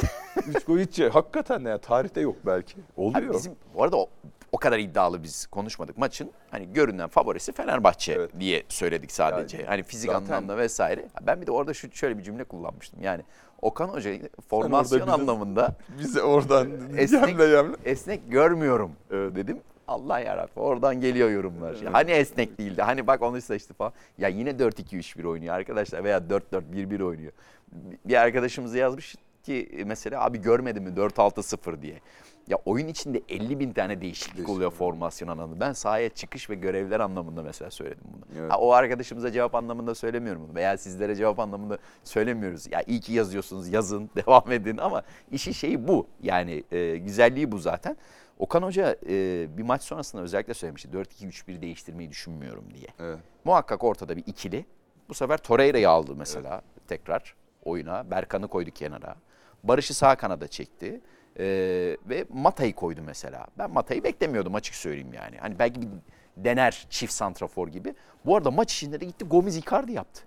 Üç 0.48 0.66
gol 0.66 0.78
hiç 0.78 1.00
Hakikaten 1.00 1.60
ya 1.60 1.78
tarihte 1.78 2.22
yok 2.22 2.36
belki. 2.46 2.76
Oluyor. 2.98 3.26
Abi 3.26 3.34
bizim 3.34 3.54
bu 3.76 3.84
arada 3.84 3.98
o, 4.52 4.58
kadar 4.58 4.80
iddialı 4.80 5.24
biz 5.24 5.48
konuşmadık. 5.48 5.98
Maçın 5.98 6.32
hani 6.52 6.74
görünen 6.74 7.08
favorisi 7.08 7.52
Fenerbahçe 7.52 8.14
Evet. 8.14 8.30
diye 8.40 8.64
söyledik 8.70 9.12
sadece. 9.12 9.58
Yani 9.58 9.68
hani 9.68 9.84
fizik 9.84 10.12
zaten- 10.12 10.26
anlamda 10.26 10.58
vesaire. 10.58 11.06
Ben 11.22 11.42
bir 11.42 11.48
de 11.48 11.52
orada 11.52 11.74
şu 11.74 11.92
şöyle 11.92 12.18
bir 12.18 12.24
cümle 12.24 12.44
kullanmıştım. 12.44 13.02
Yani 13.04 13.24
Okan 13.62 13.88
Hoca 13.88 14.12
formasyon 14.50 15.02
bizi- 15.02 15.12
anlamında 15.12 15.76
Bize 16.00 16.22
oradan 16.22 16.68
Esnek- 16.98 17.28
yemle 17.30 17.44
yemle. 17.46 17.76
esnek 17.86 18.32
görmüyorum 18.32 18.92
Evet. 19.12 19.36
dedim. 19.36 19.60
Allah 19.88 20.20
yarabbim 20.20 20.64
oradan 20.64 21.02
geliyor 21.02 21.30
yorumlar. 21.30 21.78
Hani 21.92 22.12
esnek 22.12 22.58
değildi. 22.60 22.82
Hani 22.82 23.08
bak 23.08 23.22
onu 23.22 23.42
seçti 23.42 23.74
falan. 23.74 23.94
Ya 24.18 24.28
yine 24.28 24.50
4-2-3-1 24.60 25.26
oynuyor 25.28 25.56
arkadaşlar 25.56 26.04
veya 26.04 26.18
4-4-1-1 26.30 27.02
oynuyor. 27.04 27.32
Bir 28.06 28.16
arkadaşımız 28.16 28.76
yazmış 28.76 29.16
ki 29.44 29.84
mesela 29.86 30.24
abi 30.26 30.42
görmedin 30.42 30.84
mi 30.84 30.90
4-6-0 30.96 31.82
diye. 31.82 32.00
Ya 32.48 32.58
oyun 32.66 32.88
içinde 32.88 33.22
50 33.30 33.60
bin 33.60 33.74
tane 33.74 34.02
değişiklik 34.02 34.50
oluyor 34.50 34.72
formasyon 34.72 35.28
anlamında. 35.28 35.60
Ben 35.60 35.74
sahaya 35.74 36.10
çıkış 36.10 36.50
ve 36.50 36.56
görevler 36.56 37.00
anlamında 37.00 37.44
mesela 37.44 37.72
söyledim 37.72 38.04
bunu. 38.14 38.40
Evet. 38.42 38.52
Ha, 38.52 38.58
o 38.58 38.72
arkadaşımıza 38.72 39.32
cevap 39.32 39.56
anlamında 39.56 39.96
söylemiyorum 39.96 40.44
bunu 40.48 40.56
veya 40.56 40.78
sizlere 40.78 41.16
cevap 41.16 41.40
anlamında 41.40 41.78
söylemiyoruz. 42.04 42.72
Ya 42.72 42.84
iyi 42.88 43.00
ki 43.00 43.14
yazıyorsunuz 43.14 43.68
yazın 43.68 44.10
devam 44.16 44.52
edin 44.52 44.78
ama 44.78 45.04
işi 45.32 45.54
şeyi 45.54 45.88
bu 45.88 46.08
yani 46.22 46.64
e, 46.72 46.98
güzelliği 46.98 47.52
bu 47.52 47.58
zaten. 47.58 47.98
Okan 48.40 48.64
Hoca 48.64 48.98
e, 49.10 49.48
bir 49.58 49.64
maç 49.64 49.82
sonrasında 49.82 50.22
özellikle 50.22 50.54
söylemişti 50.54 50.90
4-2-3-1 50.90 51.62
değiştirmeyi 51.62 52.10
düşünmüyorum 52.10 52.64
diye. 52.74 52.88
Evet. 53.00 53.20
Muhakkak 53.46 53.84
ortada 53.84 54.18
bir 54.18 54.24
ikili. 54.26 54.66
Bu 55.10 55.14
sefer 55.14 55.38
Torreira'yı 55.38 55.90
aldı 55.90 56.16
mesela 56.16 56.62
tekrar 56.88 57.36
oyuna. 57.64 58.12
Berkan'ı 58.12 58.48
koydu 58.48 58.72
kenara. 58.72 59.16
Barış'ı 59.64 59.94
sağ 59.94 60.16
kanada 60.16 60.48
çekti. 60.48 61.02
Ee, 61.40 61.98
ve 62.10 62.26
Mata'yı 62.34 62.76
koydu 62.76 63.02
mesela. 63.06 63.48
Ben 63.58 63.72
Mata'yı 63.72 64.04
beklemiyordum 64.04 64.56
açık 64.56 64.76
söyleyeyim 64.76 65.14
yani. 65.14 65.38
Hani 65.38 65.60
belki 65.60 65.82
bir 65.82 65.88
dener 66.38 66.88
çift 66.90 67.14
santrafor 67.14 67.68
gibi. 67.68 67.96
Bu 68.26 68.36
arada 68.36 68.52
maç 68.52 68.74
içinde 68.74 69.00
de 69.02 69.06
gitti 69.06 69.26
Gomez 69.26 69.58
Icardi 69.58 69.92
yaptı. 69.92 70.22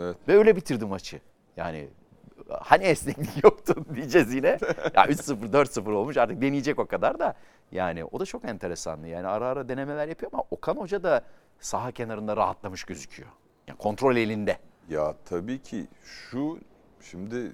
Evet. 0.00 0.16
Ve 0.28 0.38
öyle 0.38 0.56
bitirdi 0.56 0.84
maçı. 0.84 1.20
Yani 1.56 1.88
hani 2.50 2.84
esneklik 2.84 3.28
yoktu 3.44 3.84
diyeceğiz 3.94 4.34
yine. 4.34 4.48
Ya 4.94 5.04
3-0 5.04 5.52
4-0 5.52 5.92
olmuş 5.92 6.16
artık 6.16 6.42
deneyecek 6.42 6.78
o 6.78 6.86
kadar 6.86 7.18
da. 7.18 7.34
Yani 7.72 8.04
o 8.04 8.20
da 8.20 8.24
çok 8.24 8.44
enteresandı. 8.44 9.08
Yani 9.08 9.26
ara 9.26 9.46
ara 9.46 9.68
denemeler 9.68 10.08
yapıyor 10.08 10.32
ama 10.34 10.44
Okan 10.50 10.76
Hoca 10.76 11.02
da 11.02 11.22
saha 11.60 11.92
kenarında 11.92 12.36
rahatlamış 12.36 12.84
gözüküyor. 12.84 13.28
Yani 13.68 13.78
kontrol 13.78 14.16
elinde. 14.16 14.58
Ya 14.88 15.14
tabii 15.24 15.62
ki 15.62 15.86
şu 16.04 16.58
şimdi 17.00 17.52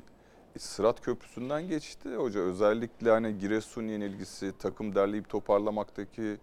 Sırat 0.59 1.01
Köprüsü'nden 1.01 1.69
geçti 1.69 2.15
hoca. 2.17 2.41
Özellikle 2.41 3.11
hani 3.11 3.39
Giresun 3.39 3.83
yenilgisi, 3.89 4.53
takım 4.59 4.95
derleyip 4.95 5.29
toparlamaktaki 5.29 6.37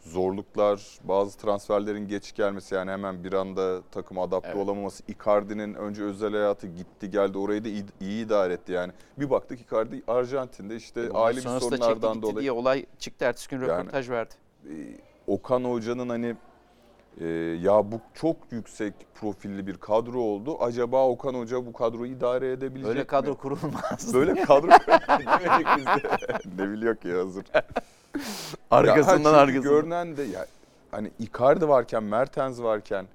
zorluklar, 0.00 0.98
bazı 1.04 1.38
transferlerin 1.38 2.08
geç 2.08 2.34
gelmesi 2.34 2.74
yani 2.74 2.90
hemen 2.90 3.24
bir 3.24 3.32
anda 3.32 3.82
takım 3.90 4.18
adapte 4.18 4.48
Evet. 4.48 4.58
olamaması. 4.64 5.02
Icardi'nin 5.08 5.74
önce 5.74 6.02
özel 6.02 6.32
hayatı 6.32 6.66
gitti 6.66 7.10
geldi 7.10 7.38
orayı 7.38 7.64
da 7.64 7.68
iyi, 7.68 7.84
iyi 8.00 8.26
idare 8.26 8.52
etti 8.52 8.72
yani. 8.72 8.92
Bir 9.18 9.30
baktık 9.30 9.60
Icardi 9.60 10.02
Arjantin'de 10.06 10.76
işte 10.76 11.10
Bunlar 11.10 11.26
ailevi 11.26 11.42
çekti 11.42 11.60
sorunlardan 11.60 12.12
gitti 12.14 12.22
dolayı. 12.22 12.38
diye 12.40 12.52
olay 12.52 12.86
çıktı. 12.98 13.24
Ertesi 13.24 13.48
gün 13.48 13.60
Yani- 13.60 13.68
röportaj 13.80 14.10
verdi. 14.10 14.34
Ee, 14.64 14.70
Okan 15.26 15.64
Hoca'nın 15.64 16.08
hani 16.08 16.36
e, 17.20 17.26
ya 17.62 17.92
bu 17.92 18.00
çok 18.14 18.36
yüksek 18.50 18.94
profilli 19.14 19.66
bir 19.66 19.76
kadro 19.76 20.20
oldu. 20.20 20.56
Acaba 20.60 21.08
Okan 21.08 21.34
Hoca 21.34 21.66
bu 21.66 21.72
kadroyu 21.72 22.12
idare 22.12 22.52
edebilecek 22.52 22.88
Böyle 22.88 23.00
mi? 23.00 23.06
kadro 23.06 23.34
kurulmaz. 23.36 24.14
Böyle 24.14 24.34
kadro 24.42 24.68
demedik 24.68 25.66
biz 25.76 25.86
de. 25.86 26.18
ne 26.58 26.70
biliyor 26.72 26.96
ki 26.96 27.12
hazır. 27.12 27.44
arkasından 28.70 29.34
arkasından. 29.34 29.62
Görünen 29.62 30.16
de 30.16 30.22
ya 30.22 30.46
hani 30.90 31.10
Icardi 31.18 31.68
varken, 31.68 32.02
Mertens 32.02 32.60
varken 32.62 33.06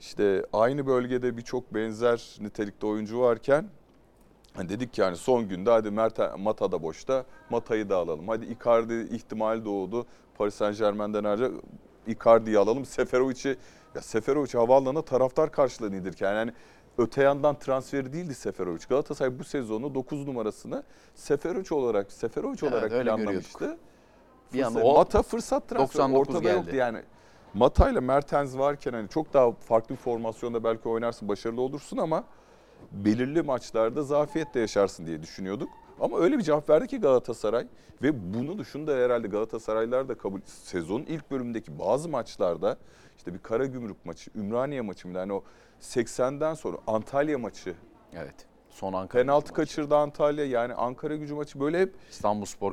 işte 0.00 0.44
aynı 0.52 0.86
bölgede 0.86 1.36
birçok 1.36 1.74
benzer 1.74 2.36
nitelikte 2.40 2.86
oyuncu 2.86 3.20
varken 3.20 3.66
hani 4.54 4.68
dedik 4.68 4.92
ki 4.92 5.00
yani 5.00 5.16
son 5.16 5.48
günde 5.48 5.70
hadi 5.70 5.90
Merten, 5.90 6.40
Mata 6.40 6.72
da 6.72 6.82
boşta, 6.82 7.24
Mata'yı 7.50 7.88
da 7.88 7.96
alalım. 7.96 8.28
Hadi 8.28 8.46
Icardi 8.46 9.08
ihtimali 9.14 9.64
doğdu. 9.64 10.06
Paris 10.38 10.54
Saint 10.54 10.78
Germain'den 10.78 11.24
ayrıca 11.24 11.50
Icardi'yi 12.06 12.58
alalım. 12.58 12.84
Seferovic'i 12.84 13.56
ya 13.94 14.00
Seferovic 14.02 14.58
havaalanına 14.58 15.02
taraftar 15.02 15.52
karşıladı 15.52 15.96
indirken 15.96 16.34
yani 16.34 16.52
öte 16.98 17.22
yandan 17.22 17.58
transferi 17.58 18.12
değildi 18.12 18.34
Seferovic. 18.34 18.80
Galatasaray 18.88 19.38
bu 19.38 19.44
sezonu 19.44 19.94
9 19.94 20.26
numarasını 20.26 20.82
Seferovic 21.14 21.74
olarak 21.74 22.12
Seferovic 22.12 22.58
Evet, 22.62 22.72
olarak 22.72 22.90
planlamıştı. 22.90 23.78
Bir 24.54 24.62
anda 24.62 24.78
Fırsat- 24.78 24.84
o 24.90 24.94
Mata 24.94 25.22
fırsat 25.22 25.68
transferi 25.68 25.98
99 26.02 26.20
ortada 26.34 26.38
geldi. 26.48 26.56
yoktu 26.56 26.76
yani. 26.76 27.02
Mata 27.54 27.90
ile 27.90 28.00
Mertens 28.00 28.58
varken 28.58 28.92
hani 28.92 29.08
çok 29.08 29.32
daha 29.34 29.52
farklı 29.52 29.94
bir 29.94 30.00
formasyonda 30.00 30.64
belki 30.64 30.88
oynarsın, 30.88 31.28
başarılı 31.28 31.60
olursun 31.60 31.96
ama 31.96 32.24
belirli 32.92 33.42
maçlarda 33.42 34.02
zafiyet 34.02 34.54
de 34.54 34.60
yaşarsın 34.60 35.06
diye 35.06 35.22
düşünüyorduk. 35.22 35.68
Ama 36.00 36.18
öyle 36.18 36.38
bir 36.38 36.42
cevap 36.42 36.70
verdi 36.70 36.86
ki 36.86 37.00
Galatasaray 37.00 37.66
ve 38.02 38.34
bunu 38.34 38.58
da 38.58 38.64
şunu 38.64 38.86
da 38.86 38.92
herhalde 38.92 39.28
Galatasaraylılar 39.28 40.08
da 40.08 40.18
kabul 40.18 40.40
sezonun 40.44 41.04
ilk 41.04 41.30
bölümündeki 41.30 41.78
bazı 41.78 42.08
maçlarda 42.08 42.76
işte 43.16 43.34
bir 43.34 43.38
Karagümrük 43.38 44.06
maçı, 44.06 44.30
Ümraniye 44.34 44.80
maçı 44.80 45.08
mı 45.08 45.18
yani 45.18 45.32
o 45.32 45.42
80'den 45.80 46.54
sonra 46.54 46.76
Antalya 46.86 47.38
maçı, 47.38 47.74
Evet. 48.14 48.34
Son 48.70 48.92
Ankara 48.92 49.22
penaltı 49.22 49.44
maçı. 49.44 49.54
kaçırdı 49.54 49.96
Antalya 49.96 50.44
yani 50.44 50.74
Ankara 50.74 51.16
gücü 51.16 51.34
maçı 51.34 51.60
böyle 51.60 51.80
hep 51.80 51.94
İstanbulspor 52.10 52.72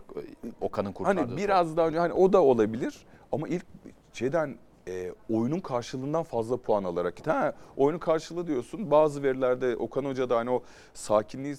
Okan'ın 0.62 0.92
kurtardığı. 0.92 1.20
Hani 1.20 1.38
biraz 1.38 1.78
daha 1.78 1.88
önce 1.88 2.00
hani 2.00 2.14
o 2.14 2.34
da 2.34 2.44
olabilir 2.44 3.06
ama 3.32 3.48
ilk 3.48 3.66
şeyden 4.14 4.58
e, 4.88 5.12
oyunun 5.30 5.60
karşılığından 5.60 6.24
fazla 6.24 6.58
puan 6.58 6.84
alarak. 6.84 7.28
Ha, 7.28 7.54
oyunun 7.78 8.00
karşılığı 8.00 8.48
diyorsun 8.48 8.92
bazı 8.92 9.24
verilerde 9.24 9.76
Okan 9.76 10.06
Hoca 10.06 10.30
da 10.30 10.38
hani 10.38 10.50
o 10.50 10.64
sakinliği 10.94 11.56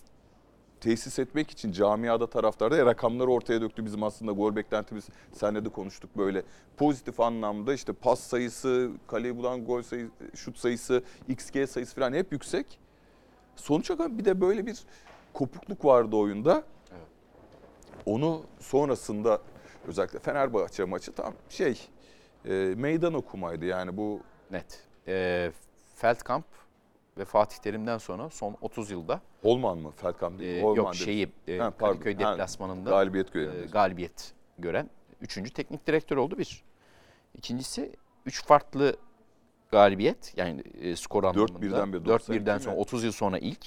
tesis 0.81 1.19
etmek 1.19 1.51
için 1.51 1.73
camiada 1.73 2.27
taraftarda 2.31 2.77
ya 2.77 2.87
rakamları 2.87 3.31
ortaya 3.31 3.61
döktü 3.61 3.85
bizim 3.85 4.03
aslında 4.03 4.33
gol 4.33 4.57
beklentimiz 4.57 5.09
senle 5.33 5.65
de 5.65 5.69
konuştuk 5.69 6.11
böyle 6.17 6.43
pozitif 6.77 7.21
anlamda 7.21 7.75
işte 7.75 7.93
pas 7.93 8.21
sayısı, 8.21 8.91
kaleyi 9.07 9.37
bulan 9.37 9.65
gol 9.65 9.83
sayısı, 9.83 10.13
şut 10.35 10.59
sayısı, 10.59 11.03
XG 11.29 11.69
sayısı 11.69 11.95
falan 11.95 12.13
hep 12.13 12.33
yüksek. 12.33 12.79
Sonuç 13.57 13.91
olarak 13.91 14.19
bir 14.19 14.25
de 14.25 14.41
böyle 14.41 14.67
bir 14.67 14.79
kopukluk 15.33 15.85
vardı 15.85 16.17
oyunda. 16.17 16.63
Onu 18.07 18.43
sonrasında 18.61 19.41
özellikle 19.87 20.19
Fenerbahçe 20.19 20.85
maçı 20.85 21.13
tam 21.13 21.35
şey 21.49 21.89
e, 22.45 22.75
meydan 22.77 23.15
okumaydı 23.15 23.65
yani 23.65 23.97
bu 23.97 24.21
Net. 24.51 24.87
Ee, 25.07 25.53
Feldkamp 25.95 26.45
ve 27.19 27.25
Fatih 27.25 27.59
Terim'den 27.59 27.99
sonra 27.99 28.31
son 28.31 28.57
30 28.61 28.91
yılda 28.91 29.21
Holman 29.43 29.79
mı 29.79 29.91
Feldkamp 29.91 30.41
e, 30.41 30.45
değil 30.45 30.63
Holman 30.63 30.77
yok 30.77 30.93
değil. 30.93 31.05
şeyi 31.05 31.29
e, 31.49 31.59
Ha. 31.59 31.71
Kadıköy 31.71 32.15
Ha, 32.15 32.33
deplasmanında 32.33 32.91
galibiyet 32.91 33.29
e, 33.29 33.33
görelim. 33.33 33.71
galibiyet 33.71 34.33
gören 34.59 34.91
üçüncü 35.21 35.51
teknik 35.53 35.87
direktör 35.87 36.17
oldu 36.17 36.39
bir. 36.39 36.63
İkincisi 37.35 37.97
üç 38.27 38.45
farklı 38.45 38.97
galibiyet 39.71 40.33
yani 40.37 40.63
e, 40.81 40.97
skor 40.97 41.25
anlamında. 41.25 41.63
birden 41.63 41.93
bir 41.93 41.99
4 41.99 42.07
92 42.07 42.41
birden 42.41 42.59
sonra 42.59 42.75
mi? 42.75 42.81
30 42.81 43.05
yıl 43.05 43.13
sonra 43.13 43.39
ilk. 43.39 43.67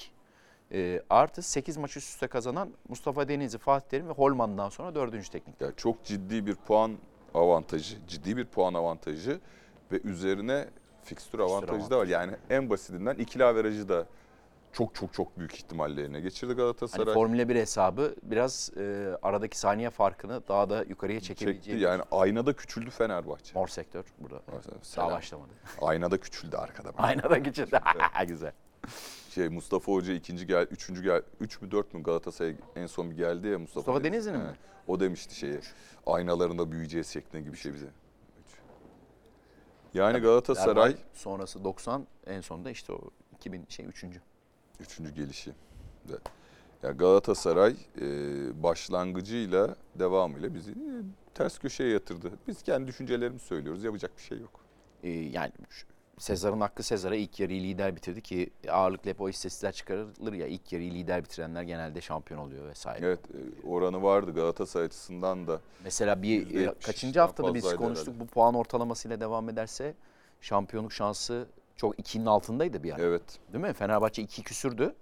E, 0.72 1.02
artı 1.10 1.42
8 1.42 1.76
maç 1.76 1.96
üst 1.96 2.08
üste 2.08 2.26
kazanan 2.26 2.70
Mustafa 2.88 3.28
Denizli, 3.28 3.58
Fatih 3.58 3.88
Terim 3.88 4.08
ve 4.08 4.12
Holman'dan 4.12 4.68
sonra 4.68 4.94
dördüncü 4.94 5.30
teknik 5.30 5.60
Yani 5.60 5.72
çok 5.76 6.04
ciddi 6.04 6.46
bir 6.46 6.54
puan 6.54 6.96
avantajı, 7.34 7.96
ciddi 8.08 8.36
bir 8.36 8.44
puan 8.44 8.74
avantajı 8.74 9.40
ve 9.92 10.00
üzerine 10.04 10.68
fikstür 11.04 11.38
avantajı 11.38 11.90
da 11.90 11.98
var. 11.98 12.06
Yani 12.06 12.32
en 12.50 12.70
basitinden 12.70 13.14
ikili 13.14 13.44
averajı 13.44 13.88
da 13.88 14.06
çok 14.72 14.94
çok 14.94 15.12
çok 15.14 15.38
büyük 15.38 15.54
ihtimalle 15.54 16.02
eline 16.02 16.20
geçirdi 16.20 16.52
Galatasaray. 16.52 17.04
Hani 17.04 17.14
Formula 17.14 17.48
1 17.48 17.56
hesabı 17.56 18.14
biraz 18.22 18.70
e, 18.76 19.16
aradaki 19.22 19.58
saniye 19.58 19.90
farkını 19.90 20.48
daha 20.48 20.70
da 20.70 20.84
yukarıya 20.88 21.20
Çekti 21.20 21.38
çekebileceği 21.38 21.80
yani 21.80 22.02
aynada 22.10 22.52
küçüldü 22.52 22.90
Fenerbahçe. 22.90 23.58
mor 23.58 23.68
sektör 23.68 24.04
burada. 24.18 24.42
Daha 24.52 24.60
Selam. 24.82 25.10
başlamadı. 25.10 25.50
Aynada 25.80 26.18
küçüldü 26.18 26.56
arkada. 26.56 26.92
Aynen 26.98 27.30
da 27.30 27.38
geçirdi. 27.38 27.80
Güzel. 28.28 28.52
Şey 29.30 29.48
Mustafa 29.48 29.92
Hoca 29.92 30.12
ikinci 30.12 30.46
gel, 30.46 30.66
üçüncü 30.70 31.02
gel, 31.02 31.22
üç 31.40 31.62
mü 31.62 31.70
dört 31.70 31.94
mü 31.94 32.02
Galatasaray 32.02 32.56
en 32.76 32.86
son 32.86 33.10
bir 33.10 33.16
geldi 33.16 33.48
ya 33.48 33.58
Mustafa. 33.58 33.80
Mustafa 33.80 34.04
Denizli. 34.04 34.30
Denizli'nin 34.32 34.50
mi? 34.50 34.56
O 34.86 35.00
demişti 35.00 35.34
şeyi. 35.34 35.60
Aynalarında 36.06 36.72
büyüyeceğiz 36.72 37.06
şeklinde 37.06 37.42
gibi 37.42 37.56
şey 37.56 37.74
bize. 37.74 37.86
Yani 39.94 40.18
Galatasaray 40.18 40.90
Erbay 40.90 40.96
sonrası 41.14 41.64
90 41.64 42.06
en 42.26 42.40
sonunda 42.40 42.70
işte 42.70 42.92
o 42.92 43.00
2000 43.36 43.66
şey 43.68 43.86
3. 43.86 44.04
üçüncü 44.80 45.14
gelişi. 45.14 45.52
De. 46.08 46.14
Yani 46.82 46.96
Galatasaray 46.96 47.76
e, 48.00 48.06
başlangıcıyla 48.62 49.76
devamıyla 49.94 50.54
bizi 50.54 50.70
e, 50.70 50.92
ters 51.34 51.58
köşeye 51.58 51.90
yatırdı. 51.90 52.30
Biz 52.48 52.62
kendi 52.62 52.86
düşüncelerimizi 52.86 53.44
söylüyoruz. 53.44 53.84
Yapacak 53.84 54.16
bir 54.16 54.22
şey 54.22 54.38
yok. 54.38 54.60
Ee, 55.02 55.10
yani 55.10 55.52
Sezar'ın 56.18 56.60
hakkı 56.60 56.82
Sezar'a 56.82 57.16
ilk 57.16 57.40
yarıyı 57.40 57.62
lider 57.62 57.96
bitirdi 57.96 58.20
ki 58.20 58.50
ağırlıkla 58.68 59.10
hep 59.10 59.20
o 59.20 59.28
istatistikler 59.28 59.72
çıkarılır 59.72 60.32
ya 60.32 60.46
ilk 60.46 60.72
yarıyı 60.72 60.92
lider 60.92 61.24
bitirenler 61.24 61.62
genelde 61.62 62.00
şampiyon 62.00 62.40
oluyor 62.40 62.68
vesaire. 62.68 63.06
Evet 63.06 63.20
e, 63.20 63.66
oranı 63.68 64.02
vardı 64.02 64.34
Galatasaray 64.34 64.86
açısından 64.86 65.46
da. 65.46 65.60
Mesela 65.84 66.22
bir 66.22 66.46
e, 66.46 66.64
%70'den 66.64 66.74
kaçıncı 66.86 67.20
haftada 67.20 67.54
biz 67.54 67.74
konuştuk 67.74 68.08
herhalde. 68.08 68.20
bu 68.20 68.26
puan 68.26 68.54
ortalamasıyla 68.54 69.20
devam 69.20 69.48
ederse 69.48 69.94
şampiyonluk 70.40 70.92
şansı 70.92 71.46
çok 71.76 71.98
2'nin 71.98 72.26
altındaydı 72.26 72.82
bir 72.82 72.92
ara. 72.92 73.02
Evet. 73.02 73.22
Değil 73.52 73.64
mi? 73.64 73.72
Fenerbahçe 73.72 74.22
2 74.22 74.42
küsürdü. 74.42 74.94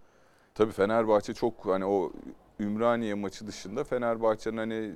Tabii 0.55 0.73
Fenerbahçe 0.73 1.35
çok 1.35 1.67
hani 1.67 1.85
o 1.85 2.13
Ümraniye 2.61 3.15
maçı 3.15 3.47
dışında 3.47 3.85
Fenerbahçe'nin 3.85 4.57
hani 4.57 4.95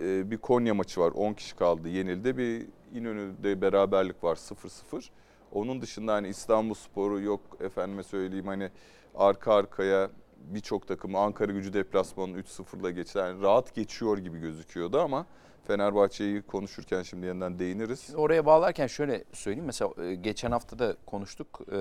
e, 0.00 0.30
bir 0.30 0.38
Konya 0.38 0.74
maçı 0.74 1.00
var. 1.00 1.12
10 1.14 1.32
kişi 1.32 1.56
kaldı. 1.56 1.88
Yenildi. 1.88 2.36
Bir 2.36 2.66
İnönü'de 2.94 3.60
beraberlik 3.60 4.24
var 4.24 4.36
0-0. 4.36 5.08
Onun 5.52 5.80
dışında 5.82 6.12
hani 6.12 6.28
İstanbul 6.28 6.74
Sporu 6.74 7.20
yok 7.20 7.40
efendime 7.60 8.02
söyleyeyim 8.02 8.46
hani 8.46 8.70
arka 9.14 9.54
arkaya 9.54 10.10
birçok 10.36 10.88
takımı 10.88 11.18
Ankara 11.18 11.52
gücü 11.52 11.72
deplasmanını 11.72 12.40
3-0'la 12.40 12.90
geçti. 12.90 13.18
Yani 13.18 13.42
rahat 13.42 13.74
geçiyor 13.74 14.18
gibi 14.18 14.38
gözüküyordu 14.38 15.00
ama 15.00 15.26
Fenerbahçe'yi 15.66 16.42
konuşurken 16.42 17.02
şimdi 17.02 17.26
yeniden 17.26 17.58
değiniriz. 17.58 18.14
Oraya 18.16 18.46
bağlarken 18.46 18.86
şöyle 18.86 19.24
söyleyeyim. 19.32 19.66
Mesela 19.66 20.04
e, 20.04 20.14
geçen 20.14 20.50
hafta 20.50 20.78
da 20.78 20.96
konuştuk. 21.06 21.60
E, 21.72 21.78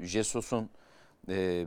Jesus'un 0.00 0.70
e, 1.28 1.66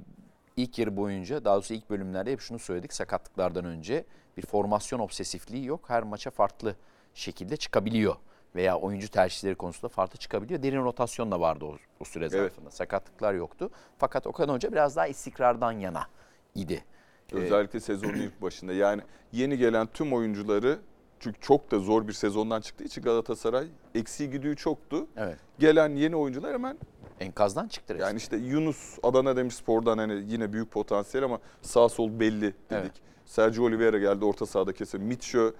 ilk 0.58 0.80
yarı 0.80 0.98
boyunca 0.98 1.46
daha 1.46 1.56
doğrusu 1.56 1.74
ilk 1.74 1.90
bölümlerde 1.90 2.32
hep 2.32 2.40
şunu 2.40 2.60
söyledik. 2.60 2.94
Sakatlıklardan 2.94 3.66
önce 3.66 4.06
bir 4.38 4.46
formasyon 4.46 5.00
obsesifliği 5.00 5.66
yok. 5.66 5.90
Her 5.90 6.04
maça 6.04 6.32
farklı 6.32 6.76
şekilde 7.14 7.58
çıkabiliyor. 7.58 8.16
Veya 8.56 8.78
oyuncu 8.78 9.08
tercihleri 9.08 9.56
konusunda 9.56 9.90
farklı 9.90 10.20
çıkabiliyor. 10.20 10.64
Derin 10.64 10.84
rotasyon 10.84 11.32
da 11.32 11.40
vardı 11.40 11.66
o, 11.66 11.78
o 12.00 12.06
süre 12.06 12.30
zarfında. 12.30 12.72
Sakatlıklar 12.72 13.34
yoktu. 13.34 13.70
Fakat 13.98 14.28
Okan 14.28 14.50
Hoca 14.50 14.72
biraz 14.72 14.96
daha 14.96 15.08
istikrardan 15.08 15.72
yana 15.72 16.08
idi. 16.56 16.84
Özellikle 17.32 17.80
sezonun 17.80 18.14
ilk 18.14 18.42
başında. 18.42 18.74
Yani 18.74 19.02
yeni 19.32 19.58
gelen 19.58 19.88
tüm 19.94 20.14
oyuncuları 20.14 20.80
çünkü 21.20 21.40
çok 21.42 21.72
da 21.72 21.80
zor 21.80 22.08
bir 22.08 22.14
sezondan 22.14 22.62
çıktığı 22.62 22.84
için 22.84 23.02
Galatasaray 23.02 23.68
eksiği 23.96 24.30
güdüğü 24.30 24.56
çoktu. 24.56 25.08
Evet. 25.18 25.38
Gelen 25.60 25.96
yeni 25.96 26.16
oyuncular 26.16 26.54
hemen 26.54 26.78
Enkazdan 27.20 27.68
çıktı 27.68 27.94
resmen. 27.94 28.08
yani 28.08 28.18
işte 28.18 28.38
Yunus 28.38 28.98
Adana 29.04 29.36
Demirspor'dan 29.36 29.98
hani 29.98 30.24
yine 30.28 30.54
büyük 30.54 30.72
potansiyel 30.72 31.26
ama 31.26 31.40
sağ 31.62 31.90
sol 31.90 32.20
belli 32.20 32.42
dedik. 32.42 32.56
Evet. 32.70 32.92
Sergio 33.26 33.66
Oliveira 33.66 33.98
geldi 33.98 34.26
orta 34.26 34.46
sahada 34.46 34.74
kesin. 34.74 35.02
Mitchell 35.02 35.52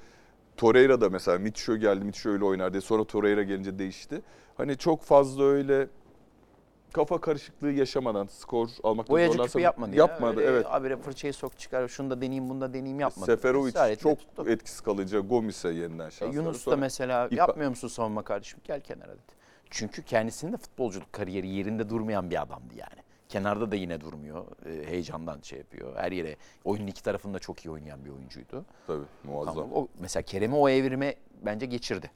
Torreira 0.58 1.02
da 1.02 1.10
mesela 1.10 1.40
Mitchell 1.40 1.76
geldi 1.78 2.06
Mitchell 2.06 2.32
öyle 2.34 2.46
oynar 2.46 2.74
diye 2.74 2.82
sonra 2.82 3.04
Torreira 3.04 3.44
gelince 3.44 3.80
değişti. 3.80 4.22
Hani 4.58 4.78
çok 4.78 5.02
fazla 5.04 5.44
öyle 5.44 5.88
kafa 6.94 7.22
karışıklığı 7.22 7.72
yaşamadan 7.72 8.26
skor 8.28 8.68
Boyacı 9.10 9.34
zorlansa 9.34 9.60
da- 9.60 9.64
yapmadı, 9.64 9.96
Yapmadı 9.96 10.42
ya. 10.42 10.48
Öyle 10.48 10.58
evet. 10.58 10.66
Habire 10.66 10.98
fırçayı 10.98 11.34
sok 11.34 11.60
çıkar, 11.60 11.88
şunu 11.88 12.10
da 12.10 12.18
deneyeyim, 12.22 12.50
bunu 12.50 12.62
da 12.62 12.70
deneyeyim 12.74 13.00
yapmadı. 13.00 13.26
Seferovic 13.26 13.98
çok 14.00 14.20
tuttu. 14.20 14.50
etkisiz 14.50 14.82
kalıcı. 14.82 15.20
Gomis'e 15.20 15.70
yeniden 15.70 16.08
E, 16.08 16.12
şans 16.12 16.36
Yunus 16.36 16.68
verdi. 16.68 16.72
da 16.72 16.78
mesela 16.82 17.28
İpa- 17.28 17.36
yapmıyor 17.38 17.70
musun 17.70 17.88
savunma 17.88 18.24
kardeşim? 18.24 18.60
Gel 18.64 18.82
kenara 18.82 19.12
dedi. 19.12 19.34
Çünkü 19.70 20.04
kendisinin 20.04 20.54
de 20.54 20.58
futbolculuk 20.58 21.14
kariyeri 21.14 21.48
yerinde 21.48 21.90
durmayan 21.90 22.30
bir 22.30 22.42
adamdı 22.42 22.74
yani. 22.76 23.04
Kenarda 23.34 23.72
da 23.72 23.76
yine 23.76 24.02
durmuyor. 24.02 24.46
E, 24.66 24.88
heyecandan 24.92 25.42
şey 25.42 25.60
yapıyor. 25.60 25.96
Her 25.96 26.12
yere 26.12 26.36
oyunun 26.64 26.88
iki 26.88 27.04
tarafında 27.04 27.40
çok 27.40 27.66
iyi 27.66 27.70
oynayan 27.70 28.06
bir 28.06 28.10
oyuncuydu. 28.10 28.66
Tabii 28.88 29.04
muazzam. 29.24 29.58
Ama 29.64 29.76
o, 29.76 29.88
mesela 30.00 30.24
Kerem'i 30.24 30.56
o 30.56 30.70
evrime 30.70 31.16
bence 31.46 31.66
geçirdi. 31.66 32.12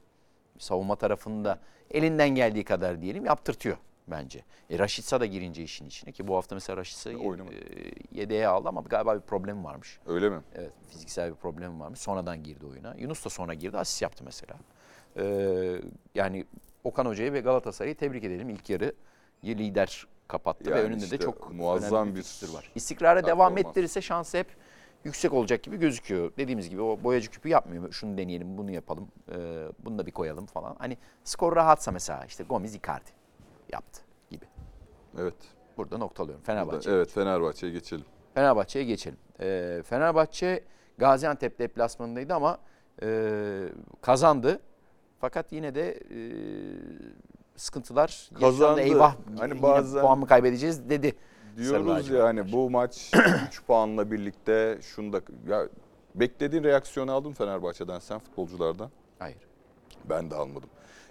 Savunma 0.58 0.96
tarafında 0.96 1.58
elinden 1.90 2.28
geldiği 2.28 2.64
kadar 2.64 3.00
diyelim 3.02 3.24
yaptırtıyor 3.26 3.76
bence. 4.08 4.44
E, 4.70 4.78
Raşitsa 4.78 5.20
da 5.20 5.26
girince 5.26 5.62
işin 5.62 5.86
içine 5.86 6.12
ki 6.12 6.28
bu 6.28 6.36
hafta 6.36 6.54
mesela 6.56 6.76
Raşitsa'yı 6.76 7.18
Oynamadı. 7.18 7.54
e, 7.54 7.92
yedeğe 8.12 8.48
aldı 8.48 8.68
ama 8.68 8.80
galiba 8.80 9.16
bir 9.16 9.20
problemi 9.20 9.64
varmış. 9.64 10.00
Öyle 10.06 10.28
mi? 10.30 10.40
Evet 10.54 10.72
fiziksel 10.88 11.30
bir 11.30 11.36
problem 11.36 11.80
varmış. 11.80 12.00
Sonradan 12.00 12.42
girdi 12.42 12.66
oyuna. 12.66 12.94
Yunus 12.98 13.24
da 13.24 13.28
sonra 13.30 13.54
girdi. 13.54 13.78
Asist 13.78 14.02
yaptı 14.02 14.24
mesela. 14.24 14.54
Ee, 15.16 15.80
yani 16.14 16.44
Okan 16.84 17.06
Hoca'yı 17.06 17.32
ve 17.32 17.40
Galatasaray'ı 17.40 17.94
tebrik 17.94 18.24
edelim. 18.24 18.50
İlk 18.50 18.70
yarı 18.70 18.92
lider 19.44 20.06
kapattı 20.28 20.70
ve 20.70 20.76
Yani 20.78 20.86
önünde 20.88 21.04
işte 21.04 21.18
de 21.18 21.24
çok 21.24 21.52
muazzam 21.52 22.08
bir 22.08 22.14
fikstür 22.14 22.54
var. 22.54 22.72
İstikrara 22.74 23.26
devam 23.26 23.54
performans. 23.54 23.70
ettirirse 23.70 24.00
şansı 24.02 24.38
hep 24.38 24.46
yüksek 25.04 25.32
olacak 25.32 25.62
gibi 25.62 25.76
gözüküyor. 25.76 26.32
Dediğimiz 26.36 26.70
gibi 26.70 26.82
o 26.82 26.98
boyacı 27.04 27.30
küpü 27.30 27.48
yapmıyor. 27.48 27.92
Şunu 27.92 28.18
deneyelim, 28.18 28.58
bunu 28.58 28.70
yapalım, 28.70 29.08
e, 29.32 29.34
bunu 29.78 29.98
da 29.98 30.06
bir 30.06 30.12
koyalım 30.12 30.46
falan. 30.46 30.76
Hani 30.78 30.98
skor 31.24 31.56
rahatsa 31.56 31.92
mesela 31.92 32.24
işte 32.24 32.44
Gomis 32.44 32.74
Icardi 32.76 33.10
yaptı 33.72 34.00
gibi. 34.30 34.44
Evet. 35.18 35.34
Burada 35.76 35.98
noktalıyorum. 35.98 36.42
Burada- 36.46 36.60
Fenerbahçe. 36.60 36.90
Evet 36.90 37.10
Fenerbahçe'ye 37.10 37.72
geçelim. 37.72 38.04
Fenerbahçe'ye 38.34 38.84
geçelim. 38.84 39.18
Ee, 39.40 39.82
Fenerbahçe 39.84 40.64
Gaziantep 40.98 41.58
deplasmanındaydı 41.58 42.34
ama 42.34 42.58
e, 43.02 43.08
kazandı. 44.00 44.60
Fakat 45.20 45.52
yine 45.52 45.74
de 45.74 45.90
e, 45.90 46.20
sıkıntılar. 47.58 48.30
Kazandı. 48.40 48.80
Eyvah 48.80 49.14
Hani 49.38 49.62
bazen- 49.62 50.00
puan 50.00 50.18
mı 50.18 50.26
kaybedeceğiz 50.26 50.90
dedi. 50.90 51.14
Diyoruz 51.56 52.08
yani 52.10 52.42
maç. 52.42 52.52
bu 52.52 52.70
maç 52.70 53.10
3 53.48 53.62
puanla 53.66 54.10
birlikte 54.10 54.78
şunu 54.82 55.12
da 55.12 55.20
ya 55.48 55.68
beklediğin 56.14 56.64
reaksiyonu 56.64 57.12
aldın 57.12 57.32
Fenerbahçe'den 57.32 57.98
sen 57.98 58.18
futbolculardan. 58.18 58.90
Hayır. 59.18 59.38
Ben 60.04 60.30
de 60.30 60.34
almadım. 60.34 60.68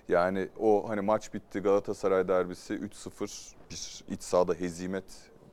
Yani 0.09 0.49
o 0.59 0.89
hani 0.89 1.01
maç 1.01 1.33
bitti 1.33 1.59
Galatasaray 1.59 2.27
derbisi 2.27 2.73
3-0 2.73 3.53
bir 3.71 4.03
iç 4.13 4.21
sahada 4.23 4.53
hezimet 4.53 5.03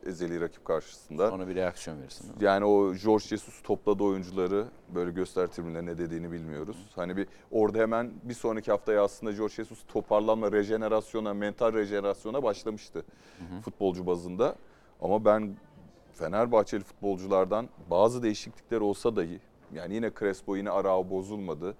ezeli 0.07 0.41
rakip 0.41 0.65
karşısında. 0.65 1.31
Sonra 1.31 1.49
bir 1.49 1.55
reaksiyon 1.55 2.01
verirsin. 2.01 2.25
değil 2.25 2.37
mi? 2.37 2.45
Yani 2.45 2.65
o 2.65 2.95
George 2.95 3.25
Jesus 3.25 3.63
topladı 3.63 4.03
oyuncuları 4.03 4.67
böyle 4.95 5.11
göster 5.11 5.47
tribünlerine 5.47 5.91
ne 5.91 5.99
dediğini 5.99 6.33
bilmiyoruz. 6.33 6.77
Hani 6.97 7.17
bir 7.17 7.27
orada 7.51 7.79
hemen 7.79 8.13
bir 8.23 8.35
sonraki 8.35 8.71
haftaya 8.71 9.05
aslında 9.05 9.33
George 9.33 9.55
Jesus 9.55 9.79
toparlanma, 9.89 10.53
rejenerasyona, 10.53 11.35
mental 11.35 11.73
rejenerasyona 11.73 12.43
başlamıştı 12.43 13.05
futbolcu 13.65 14.07
bazında. 14.07 14.57
Ama 15.01 15.25
ben 15.25 15.57
Fenerbahçeli 16.13 16.85
futbolculardan 16.85 17.69
bazı 17.91 18.23
değişiklikler 18.23 18.81
olsa 18.81 19.17
dahi 19.17 19.41
yani 19.75 19.95
yine 19.95 20.11
Crespo 20.19 20.57
yine 20.57 20.71
Arao 20.71 21.11
bozulmadı. 21.11 21.75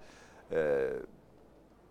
Ee, 0.51 0.89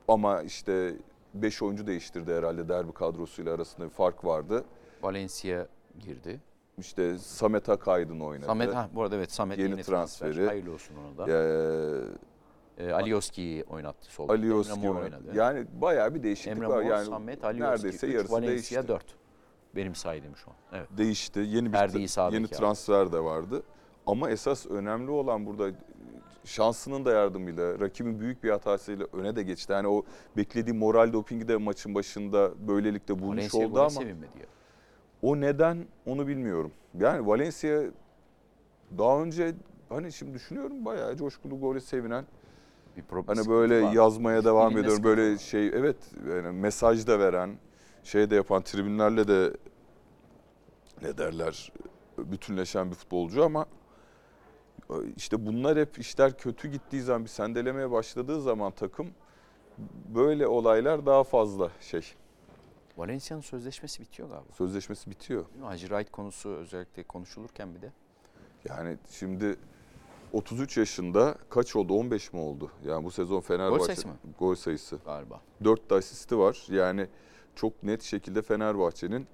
ama 0.09 0.43
işte 0.43 0.95
5 1.35 1.63
oyuncu 1.63 1.87
değiştirdi 1.87 2.35
herhalde 2.35 2.69
derbi 2.69 2.93
kadrosuyla 2.93 3.55
arasında 3.55 3.87
bir 3.87 3.93
fark 3.93 4.25
vardı. 4.25 4.65
Valencia 5.03 5.67
girdi. 6.01 6.41
İşte 6.79 7.19
Samet 7.19 7.69
Akaydın 7.69 8.21
oynadı. 8.21 8.47
Samet 8.47 8.75
ha 8.75 8.89
bu 8.95 9.03
arada 9.03 9.17
evet 9.17 9.33
Samet 9.33 9.59
Yeni 9.59 9.71
yeni, 9.71 9.83
transfer. 9.83 10.27
transferi. 10.27 10.47
Hayırlı 10.47 10.73
olsun 10.73 10.95
ona 10.97 11.27
da. 11.27 11.33
Ee, 11.33 12.25
Ee, 12.79 12.93
Alioski'yi 12.93 13.65
oynattı 13.65 14.13
solda. 14.13 14.33
Alioski 14.33 14.91
oynadı. 14.91 15.25
Yani 15.35 15.67
bayağı 15.81 16.15
bir 16.15 16.23
değişiklik 16.23 16.57
Emre 16.57 16.69
var. 16.69 16.83
Mor, 16.83 16.91
Yani 16.91 17.07
Samet, 17.07 17.45
Alioski, 17.45 17.63
neredeyse 17.73 18.07
3, 18.07 18.15
yarısı 18.15 18.33
Valencia 18.33 18.51
değişti. 18.53 18.89
4. 18.89 19.05
Benim 19.77 19.95
saydığım 19.95 20.37
şu 20.37 20.51
an. 20.51 20.57
Evet. 20.79 20.89
değişti. 20.99 21.41
Yeni 21.41 21.73
bir 21.73 22.33
yeni 22.33 22.47
abi. 22.47 22.51
transfer 22.53 23.13
de 23.13 23.19
vardı. 23.25 23.63
Ama 24.07 24.31
esas 24.31 24.67
önemli 24.67 25.11
olan 25.11 25.47
burada 25.47 25.71
şansının 26.45 27.05
da 27.05 27.13
yardımıyla, 27.13 27.81
rakibin 27.81 28.21
büyük 28.21 28.45
bir 28.45 28.51
hatasıyla 28.51 29.07
öne 29.13 29.37
de 29.37 29.43
geçti. 29.43 29.73
Yani 29.73 29.89
o 29.89 30.03
beklediği 30.37 30.75
moral 30.75 31.13
dopingi 31.13 31.49
de 31.49 31.57
maçın 31.57 31.95
başında 31.95 32.69
böylelikle 32.69 33.19
bulmuş 33.19 33.37
Valencia 33.55 33.67
oldu 33.67 33.81
ama 33.81 33.91
sevinmedi 33.91 34.39
ya. 34.41 34.47
O 35.25 35.41
neden 35.41 35.87
onu 36.07 36.27
bilmiyorum. 36.27 36.73
Yani 36.99 37.27
Valencia 37.27 37.83
daha 38.99 39.23
önce 39.23 39.55
hani 39.89 40.13
şimdi 40.13 40.35
düşünüyorum 40.35 40.85
bayağı 40.85 41.17
coşkulu 41.17 41.61
golü 41.61 41.81
sevinen 41.81 42.25
Bir 42.97 43.03
problem 43.03 43.37
Hani 43.37 43.49
böyle 43.49 43.83
var. 43.83 43.93
yazmaya 43.93 44.45
devam 44.45 44.71
Dilinde 44.71 44.81
ediyorum. 44.81 45.05
Böyle 45.05 45.33
var. 45.33 45.39
şey 45.39 45.67
evet 45.67 45.97
yani 46.31 46.61
mesaj 46.61 47.07
da 47.07 47.19
veren, 47.19 47.51
şey 48.03 48.31
de 48.31 48.35
yapan 48.35 48.63
tribünlerle 48.63 49.29
de 49.29 49.53
ne 51.03 51.19
derler 51.19 51.73
bütünleşen 52.19 52.91
bir 52.91 52.95
futbolcu 52.95 53.45
ama 53.45 53.67
işte 55.17 55.47
bunlar 55.47 55.79
hep 55.79 55.99
işler 55.99 56.39
kötü 56.39 56.69
gittiği 56.69 57.03
zaman 57.03 57.25
bir 57.25 57.29
sendelemeye 57.31 57.91
başladığı 57.91 58.41
zaman 58.43 58.73
takım 58.73 59.07
böyle 60.15 60.47
olaylar 60.47 61.07
daha 61.07 61.25
fazla 61.25 61.71
şey. 61.81 62.15
Valencia'nın 62.97 63.43
sözleşmesi 63.43 64.03
bitiyor 64.03 64.29
galiba. 64.29 64.53
Sözleşmesi 64.53 65.11
bitiyor. 65.11 65.45
Hacı 65.63 65.87
Wright 65.87 66.11
konusu 66.13 66.49
özellikle 66.49 67.03
konuşulurken 67.03 67.75
bir 67.75 67.83
de. 67.83 67.93
Yani 68.69 68.99
şimdi 69.11 69.57
33 70.33 70.77
yaşında 70.77 71.39
kaç 71.51 71.77
oldu? 71.77 71.95
15 71.95 72.33
mi 72.33 72.41
oldu? 72.41 72.71
Yani 72.85 73.05
bu 73.05 73.11
sezon 73.11 73.41
Fenerbahçe 73.41 73.85
sayısı 73.85 74.09
mı? 74.09 74.15
Gol 74.39 74.55
sayısı. 74.55 74.99
Galiba. 75.05 75.41
4 75.65 75.91
de 75.91 75.95
asisti 75.95 76.39
var. 76.39 76.67
Yani 76.71 77.07
çok 77.55 77.83
net 77.83 78.03
şekilde 78.03 78.43
Fenerbahçe'nin 78.43 79.27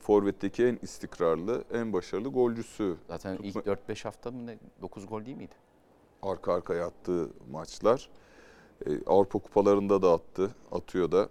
forvetteki 0.00 0.64
en 0.66 0.78
istikrarlı, 0.82 1.64
en 1.72 1.92
başarılı 1.92 2.28
golcüsü. 2.28 2.96
Zaten 3.08 3.36
Tutma- 3.36 3.46
ilk 3.46 3.56
4-5 3.66 4.04
hafta 4.04 4.30
mı 4.30 4.46
ne 4.46 4.58
9 4.82 5.06
gol 5.06 5.24
değil 5.26 5.36
miydi? 5.36 5.54
Arka 6.22 6.54
arkaya 6.54 6.86
attığı 6.86 7.30
maçlar. 7.50 8.08
Ee, 8.86 8.90
Avrupa 9.06 9.38
kupalarında 9.38 10.02
da 10.02 10.12
attı, 10.12 10.54
atıyor 10.72 11.12
da. 11.12 11.28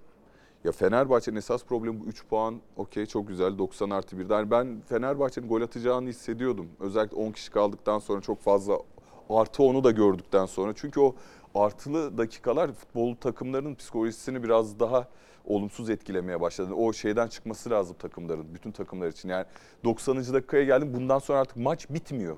Ya 0.66 0.72
Fenerbahçe'nin 0.72 1.38
esas 1.38 1.64
problemi 1.66 2.00
bu 2.00 2.06
3 2.06 2.26
puan. 2.28 2.62
Okey 2.76 3.06
çok 3.06 3.28
güzel 3.28 3.58
90 3.58 3.90
artı 3.90 4.16
1'den. 4.16 4.36
Yani 4.36 4.52
ben 4.52 4.82
Fenerbahçe'nin 4.90 5.48
gol 5.48 5.62
atacağını 5.62 6.10
hissediyordum. 6.10 6.68
Özellikle 6.80 7.18
10 7.18 7.32
kişi 7.32 7.52
kaldıktan 7.52 8.00
sonra 8.00 8.22
çok 8.22 8.42
fazla 8.42 8.80
artı 9.30 9.64
onu 9.64 9.84
da 9.84 9.92
gördükten 9.92 10.46
sonra. 10.46 10.74
Çünkü 10.76 11.00
o 11.00 11.16
artılı 11.56 12.18
dakikalar 12.18 12.72
futbol 12.72 13.16
takımlarının 13.16 13.76
psikolojisini 13.76 14.44
biraz 14.44 14.80
daha 14.80 15.08
olumsuz 15.46 15.90
etkilemeye 15.90 16.42
başladı. 16.42 16.74
O 16.74 16.94
şeyden 16.94 17.28
çıkması 17.28 17.70
lazım 17.70 17.96
takımların, 18.00 18.54
bütün 18.54 18.72
takımlar 18.72 19.08
için. 19.08 19.30
Yani 19.30 19.46
90. 19.84 20.18
dakikaya 20.18 20.64
geldim 20.64 20.94
bundan 20.94 21.20
sonra 21.20 21.40
artık 21.40 21.58
maç 21.58 21.90
bitmiyor. 21.90 22.38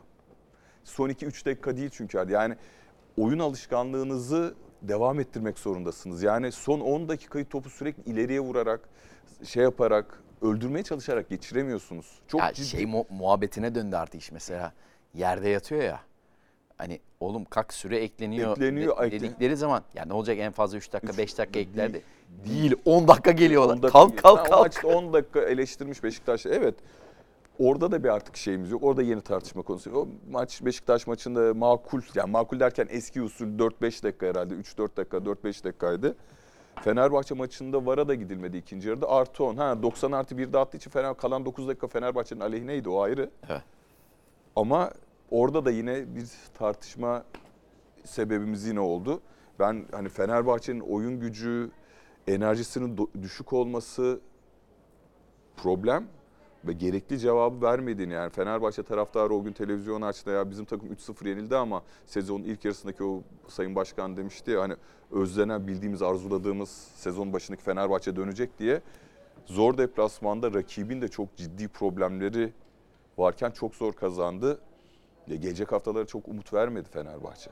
Son 0.84 1.10
2-3 1.10 1.46
dakika 1.46 1.78
değil 1.78 1.90
çünkü. 1.94 2.26
Yani 2.30 2.56
oyun 3.18 3.40
alışkanlığınızı 3.40 4.56
devam 4.88 5.20
ettirmek 5.20 5.60
zorundasınız. 5.60 6.24
Yani 6.24 6.52
son 6.52 6.80
10 6.80 7.10
dakikayı 7.10 7.46
topu 7.46 7.70
sürekli 7.70 8.12
ileriye 8.12 8.40
vurarak, 8.40 8.80
şey 9.44 9.64
yaparak, 9.64 10.24
öldürmeye 10.42 10.84
çalışarak 10.84 11.30
geçiremiyorsunuz. 11.30 12.20
Çok 12.28 12.42
ya 12.42 12.54
ciddi. 12.54 12.66
şey 12.68 12.86
mu- 12.86 13.06
muhabbetine 13.10 13.76
döndü 13.76 13.96
artık 13.96 14.22
iş 14.22 14.32
mesela. 14.32 14.74
Yerde 15.14 15.50
yatıyor 15.50 15.82
ya. 15.84 16.00
Hani 16.78 17.00
oğlum 17.20 17.46
kalk 17.46 17.74
süre 17.74 17.98
ekleniyor, 17.98 18.52
Ekleniyor, 18.52 18.98
de- 18.98 19.12
dedikleri 19.12 19.56
zaman 19.58 19.84
ya 19.96 20.06
ne 20.06 20.14
olacak 20.14 20.38
en 20.40 20.52
fazla 20.52 20.78
3 20.78 20.94
dakika 20.94 21.12
Üç- 21.12 21.18
5 21.18 21.38
dakika 21.38 21.60
eklerdi. 21.60 22.02
Değil 22.46 22.76
10 22.86 23.08
dakika 23.08 23.32
geliyorlar. 23.32 23.74
10 23.76 23.82
dakika- 23.84 23.92
kalk 24.00 24.18
kalk 24.18 24.46
kalk. 24.46 24.60
maçta 24.66 24.88
10 24.88 25.14
dakika 25.14 25.40
eleştirmiş 25.42 26.04
Beşiktaş. 26.04 26.46
Evet. 26.46 26.76
Orada 27.60 27.92
da 27.92 28.04
bir 28.04 28.10
artık 28.10 28.38
şeyimiz 28.38 28.72
yok. 28.72 28.84
Orada 28.84 29.02
yeni 29.02 29.22
tartışma 29.22 29.62
konusu. 29.62 29.92
O 29.92 30.08
maç 30.32 30.66
Beşiktaş 30.66 31.08
maçında 31.08 31.54
makul, 31.54 32.02
yani 32.16 32.32
makul 32.32 32.60
derken 32.60 32.88
eski 32.90 33.22
usul 33.22 33.46
4-5 33.46 34.04
dakika 34.04 34.26
herhalde. 34.26 34.54
3-4 34.54 34.98
dakika, 34.98 35.18
4-5 35.18 35.64
dakikaydı. 35.64 36.16
Fenerbahçe 36.84 37.36
maçında 37.36 37.86
VAR'a 37.86 38.08
da 38.08 38.16
gidilmedi 38.16 38.58
ikinci 38.58 38.90
yarıda. 38.90 39.10
Artı 39.10 39.44
10. 39.44 39.56
Ha 39.56 39.84
90 39.84 40.12
artı 40.12 40.38
1 40.38 40.54
attığı 40.54 40.78
için 40.78 40.90
Fener, 40.90 41.18
kalan 41.18 41.46
9 41.46 41.68
dakika 41.68 41.88
Fenerbahçe'nin 41.88 42.40
aleyhineydi 42.40 42.90
o 42.90 43.02
ayrı. 43.02 43.30
Ama 44.56 44.92
orada 45.32 45.66
da 45.66 45.72
yine 45.72 46.16
bir 46.16 46.28
tartışma 46.58 47.24
sebebimiz 48.04 48.66
yine 48.66 48.80
oldu. 48.80 49.22
Ben 49.60 49.86
hani 49.92 50.10
Fenerbahçe'nin 50.10 50.80
oyun 50.80 51.20
gücü, 51.20 51.72
enerjisinin 52.28 53.10
düşük 53.22 53.54
olması 53.54 54.20
problem 55.58 56.08
ve 56.68 56.74
gerekli 56.74 57.20
cevabı 57.20 57.66
vermediğini 57.66 58.14
yani 58.14 58.30
Fenerbahçe 58.30 58.84
taraftarı 58.84 59.34
o 59.34 59.44
gün 59.44 59.54
televizyonu 59.54 60.06
açtı 60.06 60.30
ya 60.30 60.50
bizim 60.50 60.66
takım 60.66 60.94
3-0 60.94 61.28
yenildi 61.28 61.56
ama 61.56 61.84
sezonun 62.06 62.44
ilk 62.44 62.66
yarısındaki 62.66 63.04
o 63.04 63.22
Sayın 63.48 63.76
Başkan 63.76 64.18
demişti 64.18 64.52
ya 64.52 64.62
hani 64.62 64.76
özlenen 65.12 65.68
bildiğimiz 65.68 66.02
arzuladığımız 66.02 66.70
sezon 66.96 67.34
başındaki 67.34 67.64
Fenerbahçe 67.64 68.16
dönecek 68.16 68.60
diye 68.60 68.82
zor 69.46 69.78
deplasmanda 69.78 70.54
rakibin 70.54 71.02
de 71.02 71.08
çok 71.08 71.36
ciddi 71.36 71.68
problemleri 71.68 72.54
varken 73.18 73.52
çok 73.52 73.76
zor 73.76 73.94
kazandı. 73.94 74.60
Ya 75.28 75.36
gelecek 75.36 75.72
haftalara 75.72 76.06
çok 76.06 76.28
umut 76.28 76.54
vermedi 76.54 76.90
Fenerbahçe. 76.90 77.52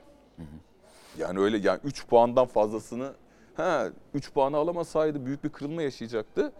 Yani 1.17 1.39
öyle 1.39 1.57
yani 1.57 1.79
3 1.83 2.07
puandan 2.07 2.45
fazlasını 2.45 3.13
ha 3.55 3.87
3 4.13 4.33
puanı 4.33 4.57
alamasaydı 4.57 5.25
büyük 5.25 5.43
bir 5.43 5.49
kırılma 5.49 5.81
yaşayacaktı. 5.81 6.51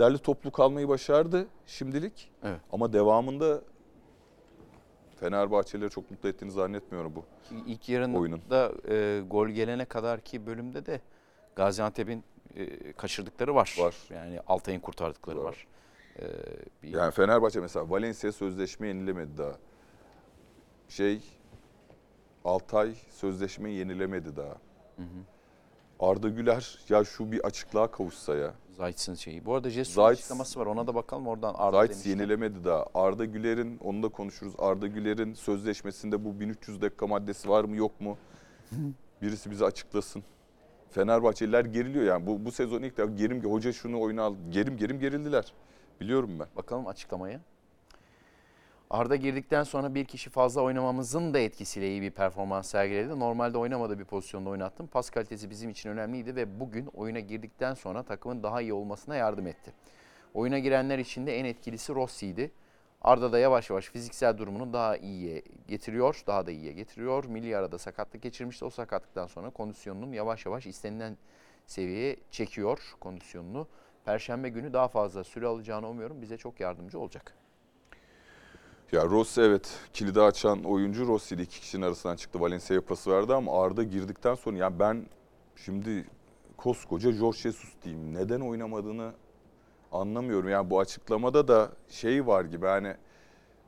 Derli 0.00 0.18
toplu 0.18 0.50
kalmayı 0.52 0.88
başardı 0.88 1.46
şimdilik. 1.66 2.30
Evet. 2.42 2.60
Ama 2.72 2.92
devamında 2.92 3.60
Fenerbahçelileri 5.16 5.90
çok 5.90 6.10
mutlu 6.10 6.28
ettiğini 6.28 6.50
zannetmiyorum 6.50 7.14
bu. 7.16 7.24
İlk 7.66 7.88
yarında 7.88 8.18
Oyunun. 8.18 8.40
e, 8.88 9.22
gol 9.30 9.48
gelene 9.48 9.84
kadar 9.84 10.20
ki 10.20 10.46
bölümde 10.46 10.86
de 10.86 11.00
Gaziantep'in 11.56 12.24
e, 12.56 12.92
kaçırdıkları 12.92 13.54
var. 13.54 13.76
Var. 13.80 13.94
Yani 14.10 14.40
Altay'ın 14.46 14.80
kurtardıkları 14.80 15.38
var. 15.38 15.44
Var. 15.44 15.66
E, 16.20 16.26
bir- 16.82 16.88
Yani 16.88 17.10
Fenerbahçe 17.10 17.60
mesela 17.60 17.90
Valencia 17.90 18.32
sözleşme 18.32 18.88
yenilemedi 18.88 19.38
daha. 19.38 19.56
Şey 20.88 21.20
Altay 22.44 22.94
sözleşme 23.10 23.70
yenilemedi 23.70 24.36
daha. 24.36 24.56
Arda 26.00 26.28
Güler 26.28 26.78
ya 26.88 27.04
şu 27.04 27.32
bir 27.32 27.40
açıklığa 27.44 27.90
kavuşsa 27.90 28.36
ya. 28.36 28.54
Zayt'sın 28.76 29.14
şeyi. 29.14 29.44
Bu 29.44 29.54
arada 29.54 29.70
Jesus'un 29.70 30.02
Zayt- 30.02 30.12
açıklaması 30.18 30.60
var. 30.60 30.66
Ona 30.66 30.86
da 30.86 30.94
bakalım 30.94 31.26
oradan 31.26 31.54
Arda 31.54 31.76
Zayt 31.76 31.90
demişken. 31.90 32.10
yenilemedi 32.10 32.64
daha. 32.64 32.86
Arda 32.94 33.24
Güler'in 33.24 33.78
onu 33.78 34.02
da 34.02 34.08
konuşuruz. 34.08 34.54
Arda 34.58 34.86
Güler'in 34.86 35.34
sözleşmesinde 35.34 36.24
bu 36.24 36.40
1300 36.40 36.82
dakika 36.82 37.06
maddesi 37.06 37.48
var 37.48 37.64
mı 37.64 37.76
yok 37.76 38.00
mu? 38.00 38.18
Birisi 39.22 39.50
bize 39.50 39.64
açıklasın. 39.64 40.22
Fenerbahçeliler 40.90 41.64
geriliyor 41.64 42.04
yani 42.04 42.26
bu 42.26 42.44
bu 42.44 42.52
sezon 42.52 42.82
ilk 42.82 42.96
defa 42.98 43.12
gerim 43.12 43.44
hoca 43.44 43.72
şunu 43.72 44.00
oyuna 44.00 44.22
al. 44.22 44.34
Gerim 44.50 44.76
gerim 44.76 45.00
gerildiler. 45.00 45.52
Biliyorum 46.00 46.30
ben. 46.40 46.46
Bakalım 46.56 46.86
açıklamayı. 46.86 47.40
Arda 48.90 49.16
girdikten 49.16 49.62
sonra 49.62 49.94
bir 49.94 50.04
kişi 50.04 50.30
fazla 50.30 50.62
oynamamızın 50.62 51.34
da 51.34 51.38
etkisiyle 51.38 51.88
iyi 51.88 52.02
bir 52.02 52.10
performans 52.10 52.70
sergiledi. 52.70 53.20
Normalde 53.20 53.58
oynamadığı 53.58 53.98
bir 53.98 54.04
pozisyonda 54.04 54.50
oynattım. 54.50 54.86
Pas 54.86 55.10
kalitesi 55.10 55.50
bizim 55.50 55.70
için 55.70 55.90
önemliydi 55.90 56.36
ve 56.36 56.60
bugün 56.60 56.86
oyuna 56.86 57.20
girdikten 57.20 57.74
sonra 57.74 58.02
takımın 58.02 58.42
daha 58.42 58.60
iyi 58.60 58.72
olmasına 58.72 59.16
yardım 59.16 59.46
etti. 59.46 59.72
Oyuna 60.34 60.58
girenler 60.58 60.98
için 60.98 61.26
de 61.26 61.38
en 61.38 61.44
etkilisi 61.44 61.94
Rossi'ydi. 61.94 62.50
Arda 63.02 63.32
da 63.32 63.38
yavaş 63.38 63.70
yavaş 63.70 63.90
fiziksel 63.90 64.38
durumunu 64.38 64.72
daha 64.72 64.96
iyiye 64.96 65.42
getiriyor, 65.68 66.22
daha 66.26 66.46
da 66.46 66.50
iyiye 66.50 66.72
getiriyor. 66.72 67.24
Milli 67.24 67.56
arada 67.56 67.78
sakatlık 67.78 68.22
geçirmişti. 68.22 68.64
O 68.64 68.70
sakatlıktan 68.70 69.26
sonra 69.26 69.50
kondisyonunun 69.50 70.12
yavaş 70.12 70.46
yavaş 70.46 70.66
istenilen 70.66 71.16
seviyeye 71.66 72.16
çekiyor 72.30 72.94
kondisyonunu. 73.00 73.66
Perşembe 74.04 74.48
günü 74.48 74.72
daha 74.72 74.88
fazla 74.88 75.24
süre 75.24 75.46
alacağını 75.46 75.88
umuyorum. 75.88 76.22
Bize 76.22 76.36
çok 76.36 76.60
yardımcı 76.60 76.98
olacak. 76.98 77.39
Ya 78.92 79.04
Rossi 79.04 79.40
evet 79.40 79.78
kilidi 79.92 80.20
açan 80.20 80.64
oyuncu 80.64 81.06
Rossi'ydi. 81.06 81.42
iki 81.42 81.60
kişinin 81.60 81.82
arasından 81.82 82.16
çıktı. 82.16 82.40
Valencia'ya 82.40 82.80
pası 82.80 83.10
verdi 83.10 83.34
ama 83.34 83.62
Arda 83.64 83.82
girdikten 83.82 84.34
sonra 84.34 84.56
ya 84.56 84.78
ben 84.78 85.06
şimdi 85.56 86.06
koskoca 86.56 87.12
Jorge 87.12 87.38
Jesus 87.38 87.70
diyeyim. 87.82 88.14
Neden 88.14 88.40
oynamadığını 88.40 89.12
anlamıyorum. 89.92 90.48
Yani 90.48 90.70
bu 90.70 90.80
açıklamada 90.80 91.48
da 91.48 91.70
şey 91.88 92.26
var 92.26 92.44
gibi 92.44 92.66
hani 92.66 92.94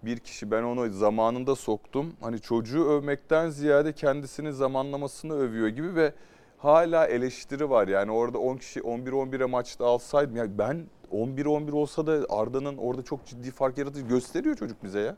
bir 0.02 0.18
kişi 0.18 0.50
ben 0.50 0.62
onu 0.62 0.92
zamanında 0.92 1.54
soktum. 1.54 2.12
Hani 2.20 2.40
çocuğu 2.40 2.84
övmekten 2.84 3.50
ziyade 3.50 3.92
kendisini 3.92 4.52
zamanlamasını 4.52 5.34
övüyor 5.34 5.68
gibi 5.68 5.94
ve 5.94 6.14
hala 6.58 7.06
eleştiri 7.06 7.70
var. 7.70 7.88
Yani 7.88 8.10
orada 8.10 8.38
10 8.38 8.56
kişi 8.56 8.80
11-11'e 8.80 9.46
maçta 9.46 9.86
alsaydım. 9.86 10.36
Yani 10.36 10.58
ben 10.58 10.86
11-11 11.12 11.72
olsa 11.72 12.06
da 12.06 12.26
Arda'nın 12.28 12.76
orada 12.76 13.02
çok 13.02 13.26
ciddi 13.26 13.50
fark 13.50 13.78
yaratıcı 13.78 14.06
gösteriyor 14.06 14.56
çocuk 14.56 14.84
bize 14.84 15.00
ya. 15.00 15.16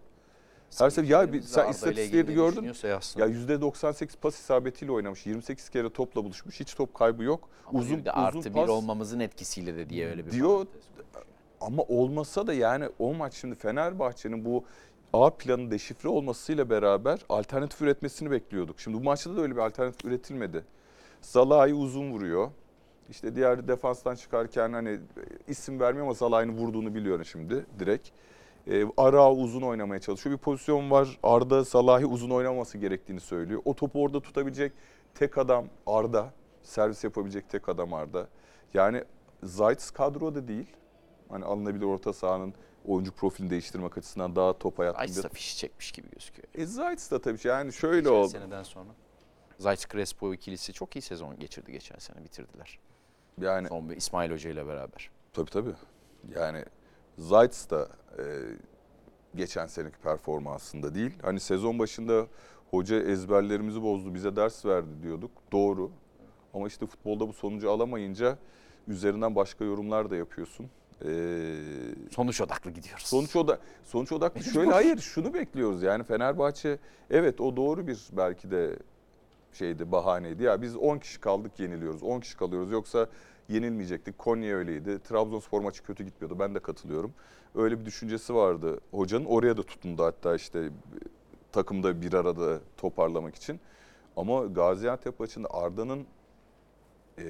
Her 0.78 0.90
sefer 0.90 1.09
ya 1.09 1.33
bir, 1.33 1.42
sen 1.42 1.70
istatistikleri 1.70 2.35
gördün. 2.35 2.62
Ya 3.16 3.26
%98 3.26 4.09
pas 4.22 4.40
isabetiyle 4.40 4.92
oynamış. 4.92 5.26
28 5.26 5.68
kere 5.70 5.90
topla 5.90 6.24
buluşmuş. 6.24 6.61
Hiç 6.61 6.74
top 6.74 6.94
kaybı 6.94 7.24
yok. 7.24 7.48
Ama 7.66 7.78
uzun 7.78 7.94
uzun 7.94 8.04
artı 8.07 8.52
pas. 8.52 8.64
bir 8.64 8.68
olmamızın 8.68 9.20
etkisiyle 9.20 9.76
de 9.76 9.90
diye 9.90 10.09
öyle 10.09 10.26
bir 10.26 10.30
Diyor. 10.30 10.66
Ama 11.61 11.83
olmasa 11.83 12.46
da 12.46 12.54
yani 12.54 12.88
o 12.98 13.14
maç 13.14 13.35
şimdi 13.35 13.54
Fenerbahçe'nin 13.54 14.44
bu 14.44 14.64
A 15.12 15.30
planı 15.30 15.70
deşifre 15.70 16.09
olmasıyla 16.09 16.70
beraber 16.70 17.18
alternatif 17.28 17.83
üretmesini 17.83 18.30
bekliyorduk. 18.30 18.80
Şimdi 18.80 18.96
bu 18.96 19.02
maçta 19.02 19.37
da 19.37 19.40
öyle 19.40 19.57
bir 19.57 19.61
alternatif 19.61 20.04
üretilmedi. 20.04 20.64
Salah'ı 21.20 21.74
uzun 21.74 22.12
vuruyor. 22.12 22.50
İşte 23.11 23.37
diğer 23.37 23.69
defanstan 23.69 24.14
çıkarken 24.14 24.73
hani 24.73 25.01
isim 25.49 25.81
vermiyor 25.81 26.07
ama 26.07 26.14
Salah'ın 26.14 26.49
vurduğunu 26.57 26.95
biliyorum 26.95 27.25
şimdi 27.25 27.67
direkt. 27.79 28.09
Ee, 28.67 28.85
Ara 28.97 29.33
uzun 29.33 29.62
oynamaya 29.62 30.01
çalışıyor. 30.01 30.37
Bir 30.37 30.40
pozisyon 30.43 30.90
var. 30.90 31.19
Arda 31.23 31.64
Salah'ı 31.64 32.07
uzun 32.07 32.31
oynaması 32.31 32.79
gerektiğini 32.79 33.21
söylüyor. 33.21 33.62
O 33.64 33.75
topu 33.75 34.03
orada 34.03 34.21
tutabilecek 34.21 34.73
tek 35.14 35.38
adam 35.38 35.67
Arda. 35.87 36.33
Servis 36.62 37.05
yapabilecek 37.05 37.49
tek 37.51 37.69
adam 37.69 37.95
Arda. 37.95 38.29
Yani 38.75 39.05
Zayt 39.43 39.90
kadroda 39.93 40.49
değil. 40.49 40.67
Hani 41.29 41.45
alınabilir 41.45 41.85
orta 41.85 42.12
sahanın 42.12 42.55
oyuncu 42.87 43.12
profilini 43.12 43.51
değiştirmek 43.51 43.99
açısından 43.99 44.37
daha 44.37 44.59
top 44.59 44.79
hayatında. 44.79 45.23
da 45.23 45.29
fişi 45.29 45.57
çekmiş 45.57 45.93
gibi 45.93 46.09
gözüküyor. 46.11 46.49
E 46.55 46.67
Zayt 46.67 47.11
da 47.11 47.21
tabii 47.21 47.38
yani 47.45 47.73
şöyle 47.73 47.99
Geçen 47.99 48.12
oldu. 48.12 48.29
seneden 48.29 48.62
sonra. 48.62 48.88
Zayt 49.59 49.88
Crespo 49.93 50.35
ikilisi 50.35 50.73
çok 50.73 50.97
iyi 50.97 51.03
sezon 51.03 51.38
geçirdi 51.38 51.73
geçen 51.73 51.99
sene 51.99 52.25
bitirdiler. 52.25 52.79
Yani 53.40 53.68
Son 53.68 53.90
bir 53.90 53.97
İsmail 53.97 54.31
Hoca 54.31 54.51
ile 54.51 54.66
beraber. 54.66 55.11
Tabii 55.33 55.51
tabii. 55.51 55.75
Yani 56.35 56.64
Zayt 57.18 57.70
da 57.70 57.88
e, 58.18 58.23
geçen 59.35 59.66
seneki 59.66 59.99
performansında 59.99 60.94
değil. 60.94 61.11
Hani 61.23 61.40
sezon 61.40 61.79
başında 61.79 62.27
hoca 62.70 62.97
ezberlerimizi 62.97 63.83
bozdu, 63.83 64.14
bize 64.14 64.37
ders 64.37 64.64
verdi 64.66 65.03
diyorduk. 65.03 65.31
Doğru. 65.53 65.90
Ama 66.55 66.66
işte 66.66 66.87
futbolda 66.87 67.29
bu 67.29 67.33
sonucu 67.33 67.70
alamayınca 67.70 68.38
üzerinden 68.88 69.35
başka 69.37 69.64
yorumlar 69.64 70.11
da 70.11 70.16
yapıyorsun. 70.16 70.66
Ee, 71.05 71.57
Sonuç 72.11 72.40
odaklı 72.40 72.70
gidiyoruz. 72.70 73.07
sonuç 73.07 73.37
oda 73.37 73.59
sonuç 73.85 74.12
odaklı 74.12 74.44
şöyle 74.44 74.70
hayır 74.70 74.99
şunu 74.99 75.35
bekliyoruz 75.35 75.83
yani 75.83 76.05
Fenerbahçe 76.05 76.79
evet 77.11 77.40
o 77.40 77.57
doğru 77.57 77.87
bir 77.87 77.99
belki 78.12 78.51
de 78.51 78.77
şeydi 79.55 79.93
bahaneydi. 79.93 80.43
Ya 80.43 80.62
biz 80.62 80.77
10 80.77 80.99
kişi 80.99 81.21
kaldık 81.21 81.61
yeniliyoruz. 81.61 82.03
10 82.03 82.21
kişi 82.21 82.37
kalıyoruz. 82.37 82.71
Yoksa 82.71 83.09
yenilmeyecektik. 83.49 84.19
Konya 84.19 84.57
öyleydi. 84.57 84.99
Trabzonspor 85.03 85.61
maçı 85.61 85.83
kötü 85.83 86.05
gitmiyordu. 86.05 86.38
Ben 86.38 86.55
de 86.55 86.59
katılıyorum. 86.59 87.14
Öyle 87.55 87.81
bir 87.81 87.85
düşüncesi 87.85 88.35
vardı 88.35 88.81
hocanın. 88.90 89.25
Oraya 89.25 89.57
da 89.57 89.62
tutundu 89.62 90.05
hatta 90.05 90.35
işte 90.35 90.71
takımda 91.53 92.03
bir 92.03 92.12
arada 92.12 92.61
toparlamak 92.77 93.35
için. 93.35 93.61
Ama 94.17 94.45
Gaziantep 94.45 95.21
maçında 95.21 95.49
Arda'nın 95.51 96.07
e, 97.19 97.25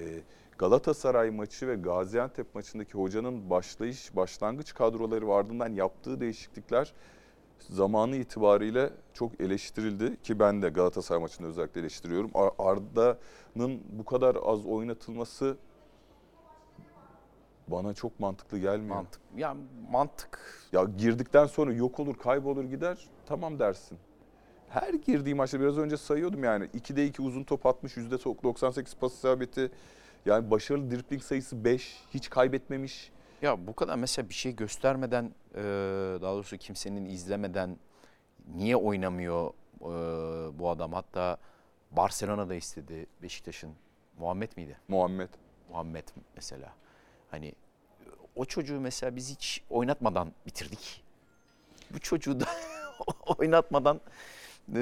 Galatasaray 0.59 1.31
maçı 1.31 1.69
ve 1.69 1.75
Gaziantep 1.75 2.55
maçındaki 2.55 2.93
hocanın 2.93 3.51
başlayış, 3.51 4.17
başlangıç 4.17 4.75
kadroları 4.75 5.29
ve 5.29 5.35
ardından 5.35 5.73
yaptığı 5.73 6.21
değişiklikler 6.21 6.93
zamanı 7.59 8.17
itibariyle 8.17 8.91
çok 9.15 9.41
eleştirildi 9.41 10.23
ki 10.23 10.39
ben 10.39 10.63
de 10.63 10.69
Galatasaray 10.69 11.21
maçında 11.21 11.49
özellikle 11.49 11.81
eleştiriyorum. 11.81 12.31
Ar- 12.35 12.53
Arda'nın 12.59 13.83
bu 13.93 14.05
kadar 14.05 14.37
az 14.45 14.67
oynatılması 14.67 15.57
bana 17.69 17.95
çok 17.95 18.21
mantıklı 18.21 18.59
gelmiyor. 18.59 18.95
Mantık. 18.97 19.21
Ya 19.37 19.57
mantık. 19.91 20.39
Ya 20.73 20.85
girdikten 20.99 21.47
sonra 21.47 21.73
yok 21.73 22.01
olur, 22.01 22.15
kaybolur 22.15 22.65
gider. 22.65 23.09
Tamam 23.27 23.59
dersin. 23.59 23.99
Her 24.69 24.95
girdiği 24.95 25.35
maçta 25.35 25.61
biraz 25.61 25.79
önce 25.79 25.97
sayıyordum 25.97 26.45
yani 26.45 26.65
2'de 26.65 27.07
2 27.07 27.23
uzun 27.23 27.45
top 27.45 27.67
atmış, 27.67 27.97
%98 27.97 28.97
pas 28.99 29.13
isabeti. 29.15 29.71
Yani 30.27 30.51
başarılı 30.51 30.91
dribling 30.91 31.23
sayısı 31.23 31.65
5, 31.65 32.03
hiç 32.15 32.31
kaybetmemiş. 32.31 33.13
Ya 33.45 33.67
bu 33.67 33.75
kadar 33.75 33.97
mesela 33.97 34.29
bir 34.29 34.35
şey 34.35 34.57
göstermeden 34.57 35.35
e, 35.55 35.63
daha 36.23 36.33
doğrusu 36.33 36.57
kimsenin 36.57 37.05
izlemeden 37.05 37.77
niye 38.55 38.77
oynamıyor 38.77 39.51
e, 39.81 39.89
bu 40.59 40.71
adam? 40.71 40.93
Hatta 40.93 41.37
Barcelona'da 41.91 42.55
istedi 42.55 43.07
Beşiktaş'ın. 43.23 43.73
Muhammed 44.19 44.51
miydi? 44.57 44.79
Muhammed. 44.89 45.29
Muhammed 45.71 46.05
mesela. 46.37 46.75
Hani 47.31 47.53
o 48.37 48.45
çocuğu 48.45 48.81
mesela 48.81 49.17
biz 49.17 49.31
hiç 49.31 49.63
oynatmadan 49.71 50.33
bitirdik. 50.47 51.05
Bu 51.91 51.99
çocuğu 51.99 52.41
da 52.41 52.47
oynatmadan 53.39 54.01
e, 54.75 54.81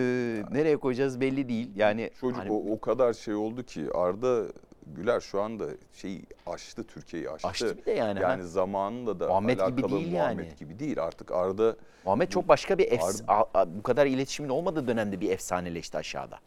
nereye 0.50 0.76
koyacağız 0.76 1.20
belli 1.20 1.48
değil. 1.48 1.70
Yani 1.76 2.10
Çocuk 2.20 2.38
hani 2.38 2.50
o, 2.50 2.72
o 2.72 2.80
kadar 2.80 3.12
şey 3.12 3.34
oldu 3.34 3.62
ki 3.62 3.88
Arda 3.94 4.46
Güler 4.86 5.20
şu 5.20 5.42
anda 5.42 5.64
şeyi 5.92 6.22
aştı, 6.46 6.84
Türkiye'yi 6.84 7.30
aştı. 7.30 7.48
açtı 7.48 7.76
bir 7.78 7.84
de 7.84 7.90
yani. 7.92 8.20
ha. 8.20 8.30
Yani 8.30 8.44
zamanında 8.44 9.20
da 9.20 9.28
Muhammed 9.28 9.52
gibi 9.54 9.62
alakalı 9.62 9.90
değil 9.90 10.12
Muhammed 10.12 10.44
yani. 10.44 10.56
gibi 10.58 10.78
değil. 10.78 11.02
Artık 11.02 11.30
Arda 11.32 11.76
Muhammed 12.04 12.28
çok 12.28 12.48
başka 12.48 12.78
bir 12.78 12.92
efs 12.92 13.22
a- 13.28 13.44
a- 13.54 13.78
bu 13.78 13.82
kadar 13.82 14.06
iletişimin 14.06 14.48
olmadığı 14.48 14.86
dönemde 14.86 15.20
bir 15.20 15.30
efsaneleşti 15.30 15.98
aşağıda. 15.98 16.38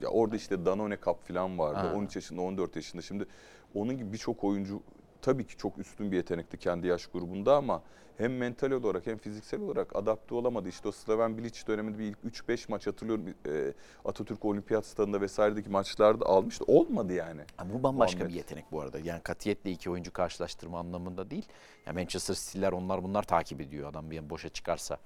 Ya 0.00 0.08
orada 0.08 0.36
işte 0.36 0.66
Danone 0.66 0.98
Cup 1.04 1.28
falan 1.28 1.58
vardı. 1.58 1.78
Ha. 1.88 1.94
13 1.94 2.16
yaşında, 2.16 2.40
14 2.42 2.76
yaşında. 2.76 3.02
Şimdi 3.02 3.26
onun 3.74 3.96
gibi 3.98 4.12
birçok 4.12 4.44
oyuncu 4.44 4.82
tabii 5.24 5.46
ki 5.46 5.56
çok 5.56 5.78
üstün 5.78 6.12
bir 6.12 6.16
yetenekti 6.16 6.56
kendi 6.58 6.86
yaş 6.86 7.06
grubunda 7.06 7.56
ama 7.56 7.82
hem 8.18 8.36
mental 8.36 8.70
olarak 8.70 9.06
hem 9.06 9.18
fiziksel 9.18 9.60
olarak 9.60 9.96
adapte 9.96 10.34
olamadı. 10.34 10.68
İşte 10.68 10.88
o 10.88 10.92
Slaven 10.92 11.38
Bilic 11.38 11.66
döneminde 11.66 11.98
bir 11.98 12.04
ilk 12.04 12.18
3-5 12.48 12.70
maç 12.70 12.86
hatırlıyorum 12.86 13.26
e, 13.46 13.72
Atatürk 14.04 14.44
Olimpiyat 14.44 14.86
Stadında 14.86 15.20
vesairedeki 15.20 15.70
maçlarda 15.70 16.26
almıştı. 16.26 16.64
Olmadı 16.68 17.12
yani. 17.12 17.40
Ha, 17.56 17.66
bu 17.74 17.82
bambaşka 17.82 18.16
Muhammed. 18.18 18.32
bir 18.32 18.36
yetenek 18.38 18.64
bu 18.72 18.80
arada. 18.80 18.98
Yani 18.98 19.20
katiyetle 19.22 19.70
iki 19.70 19.90
oyuncu 19.90 20.12
karşılaştırma 20.12 20.78
anlamında 20.78 21.30
değil. 21.30 21.46
Ya 21.86 21.92
Manchester 21.92 22.34
City'ler 22.34 22.72
onlar 22.72 23.02
bunlar 23.02 23.22
takip 23.22 23.60
ediyor. 23.60 23.88
Adam 23.90 24.10
bir 24.10 24.30
boşa 24.30 24.48
çıkarsa. 24.48 24.98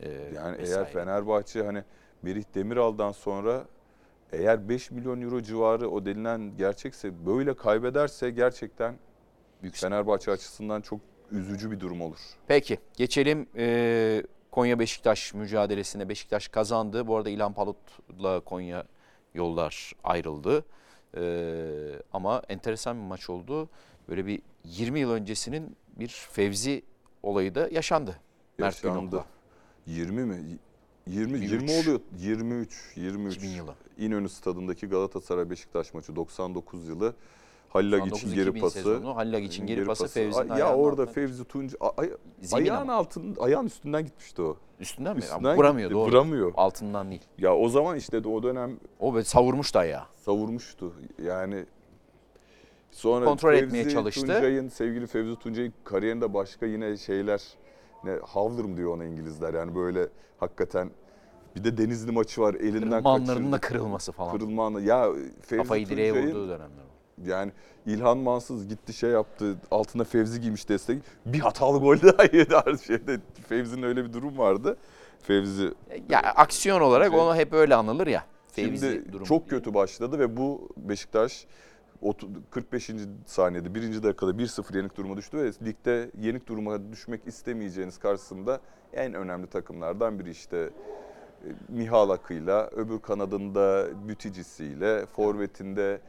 e, 0.00 0.08
Yani 0.34 0.58
vesaire. 0.58 0.80
eğer 0.80 0.92
Fenerbahçe 0.92 1.62
hani 1.62 1.84
Merih 2.22 2.44
Demiral'dan 2.54 3.12
sonra 3.12 3.64
eğer 4.32 4.68
5 4.68 4.90
milyon 4.90 5.20
euro 5.20 5.40
civarı 5.42 5.88
o 5.90 6.04
denilen 6.06 6.56
gerçekse 6.56 7.26
böyle 7.26 7.54
kaybederse 7.56 8.30
gerçekten 8.30 8.94
Büyük 9.62 9.76
Fenerbahçe 9.76 10.30
açısından 10.30 10.80
çok 10.80 11.00
üzücü 11.30 11.70
bir 11.70 11.80
durum 11.80 12.00
olur. 12.00 12.18
Peki 12.46 12.78
geçelim 12.96 13.46
e, 13.56 14.22
Konya 14.50 14.78
Beşiktaş 14.78 15.34
mücadelesine. 15.34 16.08
Beşiktaş 16.08 16.48
kazandı. 16.48 17.06
Bu 17.06 17.16
arada 17.16 17.30
İlhan 17.30 17.52
Palut'la 17.52 18.40
Konya 18.40 18.84
yollar 19.34 19.92
ayrıldı. 20.04 20.64
E, 21.16 21.22
ama 22.12 22.42
enteresan 22.48 22.96
bir 22.96 23.06
maç 23.06 23.30
oldu. 23.30 23.68
Böyle 24.08 24.26
bir 24.26 24.42
20 24.64 25.00
yıl 25.00 25.10
öncesinin 25.10 25.76
bir 25.96 26.08
Fevzi 26.08 26.82
olayı 27.22 27.54
da 27.54 27.68
yaşandı. 27.68 28.16
Mert 28.58 28.84
Yaşandı. 28.84 29.10
Günok'la. 29.10 29.26
20 29.86 30.24
mi? 30.24 30.58
20 31.06 31.38
23. 31.38 31.50
20 31.50 31.70
oluyor. 31.82 32.00
23 32.18 32.92
23. 32.96 33.36
2000 33.36 33.48
yılı. 33.48 33.74
İnönü 33.98 34.28
stadındaki 34.28 34.86
Galatasaray 34.86 35.50
Beşiktaş 35.50 35.94
maçı 35.94 36.16
99 36.16 36.88
yılı. 36.88 37.14
Halil 37.72 37.94
Agiç'in 37.94 38.28
99-2000 38.30 38.34
geri 38.34 38.60
pası. 38.60 38.74
sezonu 38.74 39.16
Halil 39.16 39.34
Agiç'in 39.34 39.66
geri 39.66 39.84
pası 39.84 40.08
Fevzi'nin 40.08 40.48
Ya 40.48 40.54
ayağının 40.54 40.78
orada 40.82 41.02
altına- 41.02 41.12
Fevzi 41.14 41.44
Tunç 41.44 41.74
ay- 41.96 42.10
ayağın 42.52 42.88
altın 42.88 43.36
ayağın 43.40 43.66
üstünden 43.66 44.04
gitmişti 44.04 44.42
o. 44.42 44.56
Üstünden 44.80 45.12
mi? 45.16 45.18
Üstünden 45.18 45.44
Ama 45.44 45.56
vuramıyor 45.56 45.90
gitti, 45.90 45.98
doğru. 46.00 46.10
vuramıyor. 46.10 46.52
Altından 46.56 47.10
değil. 47.10 47.22
Ya 47.38 47.56
o 47.56 47.68
zaman 47.68 47.96
işte 47.96 48.24
de 48.24 48.28
o 48.28 48.42
dönem 48.42 48.78
O 49.00 49.14
böyle 49.14 49.24
savurmuştu 49.24 49.78
ayağı. 49.78 50.04
savurmuştu. 50.14 50.92
Yani 51.24 51.64
sonra 52.90 53.24
Kontrol 53.24 53.50
Fevzi 53.50 53.64
etmeye 53.66 53.88
çalıştı. 53.88 54.20
Tuncay'ın 54.20 54.68
sevgili 54.68 55.06
Fevzi 55.06 55.36
Tuncay'ın 55.36 55.74
kariyerinde 55.84 56.34
başka 56.34 56.66
yine 56.66 56.96
şeyler 56.96 57.42
ne 58.04 58.10
Havlırım 58.26 58.76
diyor 58.76 58.94
ona 58.94 59.04
İngilizler. 59.04 59.54
Yani 59.54 59.74
böyle 59.74 60.08
hakikaten 60.38 60.90
bir 61.56 61.64
de 61.64 61.76
Denizli 61.78 62.12
maçı 62.12 62.40
var 62.40 62.54
elinden 62.54 63.02
kaçırdı. 63.02 63.52
da 63.52 63.58
kırılması 63.60 64.12
falan. 64.12 64.32
Kırılma 64.32 64.66
anı. 64.66 64.80
Ya 64.80 65.08
Fevzi 65.40 65.56
Kafayı 65.62 65.88
direğe 65.88 66.12
vurduğu 66.26 66.48
dönemler. 66.48 66.84
Yani 67.26 67.52
İlhan 67.86 68.18
Mansız 68.18 68.68
gitti 68.68 68.92
şey 68.92 69.10
yaptı 69.10 69.56
altına 69.70 70.04
Fevzi 70.04 70.40
giymiş 70.40 70.68
destek. 70.68 71.02
Bir 71.26 71.40
hatalı 71.40 71.78
gol 71.78 71.96
daha 72.02 72.22
yedi 72.32 72.56
artık 72.56 72.84
şeyde. 72.84 73.20
Fevzi'nin 73.48 73.82
öyle 73.82 74.04
bir 74.04 74.12
durum 74.12 74.38
vardı. 74.38 74.76
Fevzi 75.22 75.70
Ya 76.08 76.20
aksiyon 76.20 76.80
olarak 76.80 77.10
Şey- 77.10 77.20
onu 77.20 77.36
hep 77.36 77.52
öyle 77.52 77.74
anılır 77.74 78.06
ya. 78.06 78.24
Fevzi 78.52 78.86
Şimdi 78.92 79.12
durumu. 79.12 79.26
çok 79.26 79.50
kötü 79.50 79.74
başladı 79.74 80.18
ve 80.18 80.36
bu 80.36 80.68
Beşiktaş 80.76 81.46
otu- 82.02 82.28
45. 82.50 82.90
saniyede 83.26 83.74
birinci 83.74 84.02
dakikada 84.02 84.30
1-0 84.38 84.76
yenik 84.76 84.96
duruma 84.96 85.16
düştü 85.16 85.38
ve 85.38 85.50
ligde 85.66 86.10
yenik 86.20 86.46
duruma 86.48 86.92
düşmek 86.92 87.26
istemeyeceğiniz 87.26 87.98
karşısında 87.98 88.60
en 88.92 89.14
önemli 89.14 89.46
takımlardan 89.46 90.18
biri 90.18 90.30
işte 90.30 90.56
e, 90.56 91.48
Mihalak'ıyla, 91.68 92.66
öbür 92.68 92.98
kanadında 92.98 93.86
Büticisiyle, 94.08 95.06
forvetinde 95.06 96.00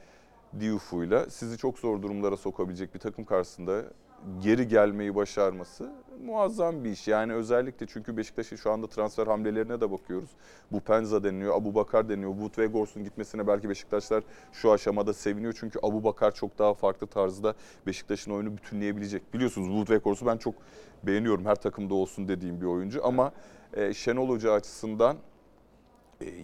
Diouf'uyla 0.59 1.29
sizi 1.29 1.57
çok 1.57 1.79
zor 1.79 2.01
durumlara 2.01 2.37
sokabilecek 2.37 2.93
bir 2.93 2.99
takım 2.99 3.25
karşısında 3.25 3.83
geri 4.41 4.67
gelmeyi 4.67 5.15
başarması 5.15 5.91
muazzam 6.25 6.83
bir 6.83 6.89
iş. 6.89 7.07
Yani 7.07 7.33
özellikle 7.33 7.85
çünkü 7.87 8.17
Beşiktaş'ın 8.17 8.55
şu 8.55 8.71
anda 8.71 8.87
transfer 8.87 9.27
hamlelerine 9.27 9.81
de 9.81 9.91
bakıyoruz. 9.91 10.29
Bu 10.71 10.79
Penza 10.79 11.23
deniliyor, 11.23 11.55
Abu 11.55 11.75
Bakar 11.75 12.09
deniyor. 12.09 12.31
Wood 12.31 12.57
ve 12.57 12.67
Gors'un 12.67 13.03
gitmesine 13.03 13.47
belki 13.47 13.69
Beşiktaşlar 13.69 14.23
şu 14.51 14.71
aşamada 14.71 15.13
seviniyor. 15.13 15.53
Çünkü 15.59 15.79
Abu 15.83 16.03
Bakar 16.03 16.31
çok 16.31 16.59
daha 16.59 16.73
farklı 16.73 17.07
tarzda 17.07 17.53
Beşiktaş'ın 17.87 18.31
oyunu 18.31 18.57
bütünleyebilecek. 18.57 19.33
Biliyorsunuz 19.33 19.67
Wood 19.67 19.89
ve 19.89 19.97
Gors'u 19.97 20.25
ben 20.25 20.37
çok 20.37 20.55
beğeniyorum. 21.03 21.45
Her 21.45 21.55
takımda 21.55 21.93
olsun 21.93 22.27
dediğim 22.27 22.61
bir 22.61 22.65
oyuncu. 22.65 23.05
Ama 23.05 23.31
e, 23.73 23.93
Şenol 23.93 24.29
Hoca 24.29 24.53
açısından 24.53 25.17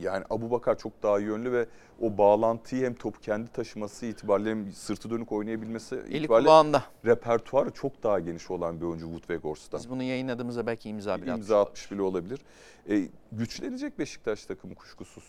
yani 0.01 0.23
Abu 0.29 0.51
Bakar 0.51 0.77
çok 0.77 1.03
daha 1.03 1.19
yönlü 1.19 1.51
ve 1.51 1.65
o 2.01 2.17
bağlantıyı 2.17 2.85
hem 2.85 2.93
topu 2.93 3.19
kendi 3.21 3.51
taşıması 3.51 4.05
itibariyle 4.05 4.49
hem 4.49 4.71
sırtı 4.71 5.09
dönük 5.09 5.31
oynayabilmesi 5.31 5.95
Eli 5.95 6.17
itibariyle 6.17 6.47
kulağında. 6.47 6.83
repertuarı 7.05 7.71
çok 7.71 8.03
daha 8.03 8.19
geniş 8.19 8.51
olan 8.51 8.81
bir 8.81 8.85
oyuncu 8.85 9.05
Wood 9.05 9.29
ve 9.29 9.37
Gors'tan. 9.37 9.79
Biz 9.79 9.89
bunu 9.89 10.03
yayınladığımızda 10.03 10.67
belki 10.67 10.89
imza 10.89 11.21
bile 11.21 11.31
İmza 11.31 11.61
atmış 11.61 11.79
atmış 11.79 11.91
bile 11.91 12.01
olabilir. 12.01 12.39
E, 12.89 13.07
güçlenecek 13.31 13.99
Beşiktaş 13.99 14.45
takımı 14.45 14.75
kuşkusuz. 14.75 15.23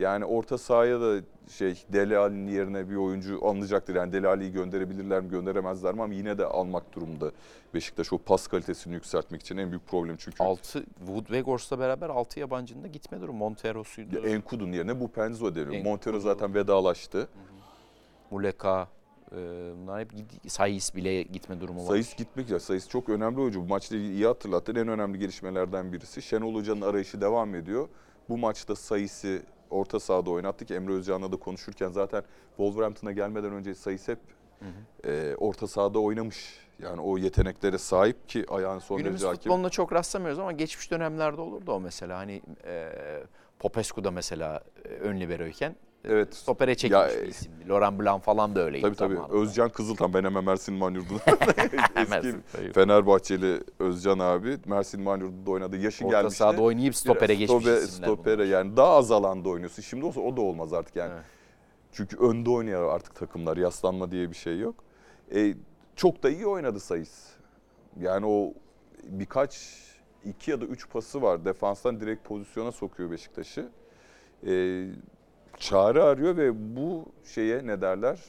Yani 0.00 0.24
orta 0.24 0.58
sahaya 0.58 1.00
da 1.00 1.20
şey 1.48 1.82
Dele 1.92 2.18
Alli'nin 2.18 2.52
yerine 2.52 2.90
bir 2.90 2.96
oyuncu 2.96 3.46
alınacaktır. 3.46 3.94
Yani 3.94 4.12
Dele 4.12 4.28
Alli'yi 4.28 4.52
gönderebilirler 4.52 5.20
mi 5.20 5.28
gönderemezler 5.28 5.94
mi 5.94 6.02
ama 6.02 6.14
yine 6.14 6.38
de 6.38 6.44
almak 6.44 6.92
durumunda 6.92 7.30
Beşiktaş 7.74 8.12
o 8.12 8.18
pas 8.18 8.46
kalitesini 8.46 8.94
yükseltmek 8.94 9.40
için 9.40 9.56
en 9.56 9.70
büyük 9.70 9.86
problem 9.86 10.16
çünkü. 10.16 10.44
6 10.44 10.84
Wood 10.98 11.30
ve 11.30 11.40
Gors'la 11.40 11.78
beraber 11.78 12.08
6 12.08 12.40
yabancının 12.40 12.82
da 12.82 12.86
gitme 12.86 13.20
durumu. 13.20 13.38
Montero'suydu. 13.38 14.16
Ya 14.16 14.34
Enkudu'nun 14.34 14.72
yerine 14.72 15.00
bu 15.00 15.08
Penzo 15.08 15.54
deniyor. 15.54 15.72
Enkudu. 15.72 15.88
Montero 15.88 16.20
zaten 16.20 16.54
vedalaştı. 16.54 17.28
Muleka. 18.30 18.88
e, 19.32 19.36
bunlar 19.82 20.00
hep 20.00 20.12
Sayis 20.48 20.94
bile 20.94 21.22
gitme 21.22 21.60
durumu 21.60 21.82
var. 21.82 21.86
Sayıs 21.86 22.16
gitmek 22.16 22.50
ya. 22.50 22.60
Sayıs 22.60 22.88
çok 22.88 23.08
önemli 23.08 23.40
oyuncu. 23.40 23.68
Bu 23.68 23.76
ilgili 23.76 24.12
iyi 24.12 24.26
hatırlattın. 24.26 24.74
En 24.74 24.88
önemli 24.88 25.18
gelişmelerden 25.18 25.92
birisi. 25.92 26.22
Şenol 26.22 26.54
Hoca'nın 26.54 26.80
arayışı 26.80 27.20
devam 27.20 27.54
ediyor. 27.54 27.88
Bu 28.28 28.38
maçta 28.38 28.76
Sayıs'ı 28.76 29.42
orta 29.70 30.00
sahada 30.00 30.30
oynattık. 30.30 30.70
Emre 30.70 30.92
Özcan'la 30.92 31.32
da 31.32 31.36
konuşurken 31.36 31.88
zaten 31.88 32.22
Wolverhampton'a 32.56 33.12
gelmeden 33.12 33.52
önce 33.52 33.74
Sayıs 33.74 34.08
hep 34.08 34.18
e, 35.04 35.34
orta 35.38 35.66
sahada 35.66 35.98
oynamış. 35.98 36.60
Yani 36.78 37.00
o 37.00 37.18
yeteneklere 37.18 37.78
sahip 37.78 38.28
ki 38.28 38.44
ayağın 38.48 38.78
son 38.78 38.98
Günümüz 38.98 39.20
derece 39.20 39.26
hakim. 39.26 39.42
futboluna 39.42 39.70
çok 39.70 39.92
rastlamıyoruz 39.92 40.38
ama 40.38 40.52
geçmiş 40.52 40.90
dönemlerde 40.90 41.40
olurdu 41.40 41.72
o 41.72 41.80
mesela. 41.80 42.18
Hani 42.18 42.42
e, 42.64 42.90
Popescu 43.58 44.04
da 44.04 44.10
mesela 44.10 44.60
e, 44.84 44.88
ön 44.88 45.20
liberoyken 45.20 45.76
Evet. 46.04 46.34
stopere 46.34 46.74
çekilmiş 46.74 47.14
Ya, 47.14 47.22
bir 47.22 47.28
isim. 47.28 47.52
Laurent 47.68 48.00
Blanc 48.00 48.22
falan 48.22 48.54
da 48.54 48.60
öyleydi. 48.60 48.82
Tabii 48.82 48.96
tabii. 48.96 49.14
zamanında. 49.14 49.38
Özcan 49.38 49.68
Kızıltan 49.70 50.14
ben 50.14 50.24
hemen 50.24 50.44
Mersin 50.44 50.74
Manyurdu'da. 50.74 51.36
Eski. 52.16 52.72
Fenerbahçeli 52.72 53.60
Özcan 53.78 54.18
abi 54.18 54.58
Mersin 54.66 55.02
Manyurdu'da 55.02 55.50
oynadı. 55.50 55.76
Yaşı 55.76 56.04
Orta 56.06 56.16
gelmişti. 56.16 56.38
sahada 56.38 56.62
oynayıp 56.62 56.96
stopere 56.96 57.34
geçmiş 57.34 57.64
Stope- 57.66 57.84
isimler 57.84 58.06
Stopere 58.08 58.36
bunlar. 58.36 58.44
yani 58.46 58.76
daha 58.76 58.92
az 58.96 59.10
alanda 59.10 59.48
oynuyorsun. 59.48 59.82
Şimdi 59.82 60.04
olsa 60.04 60.20
o 60.20 60.36
da 60.36 60.40
olmaz 60.40 60.72
artık 60.72 60.96
yani. 60.96 61.12
Evet. 61.14 61.24
Çünkü 61.92 62.16
önde 62.16 62.50
oynuyor 62.50 62.94
artık 62.94 63.14
takımlar. 63.14 63.56
Yaslanma 63.56 64.10
diye 64.10 64.30
bir 64.30 64.36
şey 64.36 64.58
yok. 64.58 64.74
E, 65.34 65.54
çok 65.96 66.22
da 66.22 66.30
iyi 66.30 66.46
oynadı 66.46 66.80
Sayıs. 66.80 67.26
Yani 68.00 68.26
o 68.26 68.52
birkaç 69.04 69.76
iki 70.24 70.50
ya 70.50 70.60
da 70.60 70.64
üç 70.64 70.88
pası 70.88 71.22
var. 71.22 71.44
Defanstan 71.44 72.00
direkt 72.00 72.28
pozisyona 72.28 72.72
sokuyor 72.72 73.10
Beşiktaş'ı. 73.10 73.68
E, 74.46 74.84
çare 75.60 76.02
arıyor 76.02 76.36
ve 76.36 76.76
bu 76.76 77.04
şeye 77.24 77.66
ne 77.66 77.80
derler? 77.80 78.20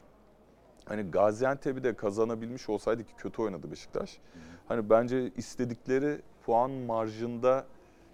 Hani 0.85 1.11
Gaziantep'i 1.11 1.83
de 1.83 1.95
kazanabilmiş 1.95 2.69
olsaydı 2.69 3.03
ki 3.03 3.13
kötü 3.17 3.41
oynadı 3.41 3.71
Beşiktaş. 3.71 4.19
Hani 4.67 4.89
bence 4.89 5.31
istedikleri 5.37 6.21
puan 6.45 6.71
marjında 6.71 7.65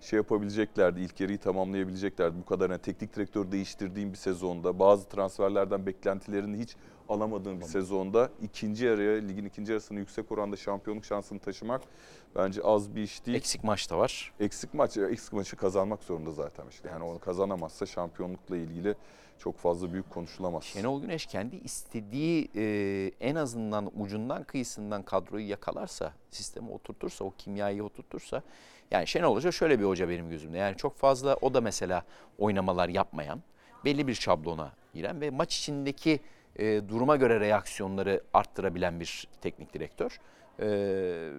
şey 0.02 0.18
yapabileceklerdi. 0.18 1.02
İlk 1.02 1.20
yarıyı 1.20 1.38
tamamlayabileceklerdi. 1.38 2.36
Bu 2.42 2.46
kadar 2.46 2.72
hani 2.72 2.82
teknik 2.82 3.16
direktör 3.16 3.52
değiştirdiğim 3.52 4.12
bir 4.12 4.18
sezonda, 4.18 4.80
bazı 4.80 5.10
transferlerden 5.10 5.86
beklentilerini 5.86 6.60
hiç 6.60 6.76
alamadığım 7.10 7.60
bir 7.60 7.66
sezonda 7.66 8.30
ikinci 8.42 8.86
yarıya, 8.86 9.22
ligin 9.22 9.46
ikinci 9.46 9.72
yarısını 9.72 10.00
yüksek 10.00 10.32
oranda 10.32 10.56
şampiyonluk 10.56 11.06
şansını 11.06 11.40
taşımak 11.40 11.82
bence 12.36 12.62
az 12.62 12.96
bir 12.96 13.02
iş 13.02 13.26
değil. 13.26 13.38
Eksik 13.38 13.64
maç 13.64 13.90
da 13.90 13.98
var. 13.98 14.34
Eksik 14.40 14.74
maç, 14.74 14.98
eksik 14.98 15.34
maçı 15.34 15.56
kazanmak 15.56 16.04
zorunda 16.04 16.32
zaten 16.32 16.66
işte. 16.70 16.90
Yani 16.90 17.04
onu 17.04 17.20
kazanamazsa 17.20 17.86
şampiyonlukla 17.86 18.58
ilgili 18.58 18.96
çok 19.40 19.58
fazla 19.58 19.94
büyük 19.94 20.10
konuşulamaz. 20.10 20.64
Şenol 20.64 21.02
Güneş 21.02 21.26
kendi 21.26 21.56
istediği 21.56 22.50
e, 22.56 23.12
en 23.20 23.36
azından 23.36 23.92
ucundan 24.02 24.44
kıyısından 24.44 25.04
kadroyu 25.04 25.50
yakalarsa, 25.50 26.14
sistemi 26.32 26.72
oturtursa, 26.72 27.26
o 27.26 27.34
kimyayı 27.38 27.84
oturtursa 27.84 28.44
yani 28.92 29.08
Şenol 29.08 29.36
Hoca 29.36 29.52
şöyle 29.52 29.80
bir 29.80 29.86
hoca 29.86 30.10
benim 30.10 30.30
gözümde. 30.30 30.58
Yani 30.58 30.78
çok 30.78 30.98
fazla 30.98 31.36
o 31.42 31.54
da 31.54 31.62
mesela 31.62 32.04
oynamalar 32.38 32.90
yapmayan, 32.90 33.44
belli 33.86 34.08
bir 34.08 34.14
şablona 34.14 34.72
giren 34.94 35.22
ve 35.22 35.30
maç 35.30 35.58
içindeki 35.58 36.20
e, 36.58 36.90
duruma 36.90 37.16
göre 37.16 37.40
reaksiyonları 37.40 38.24
arttırabilen 38.34 39.00
bir 39.00 39.28
teknik 39.42 39.74
direktör. 39.74 40.20
E, 40.60 41.32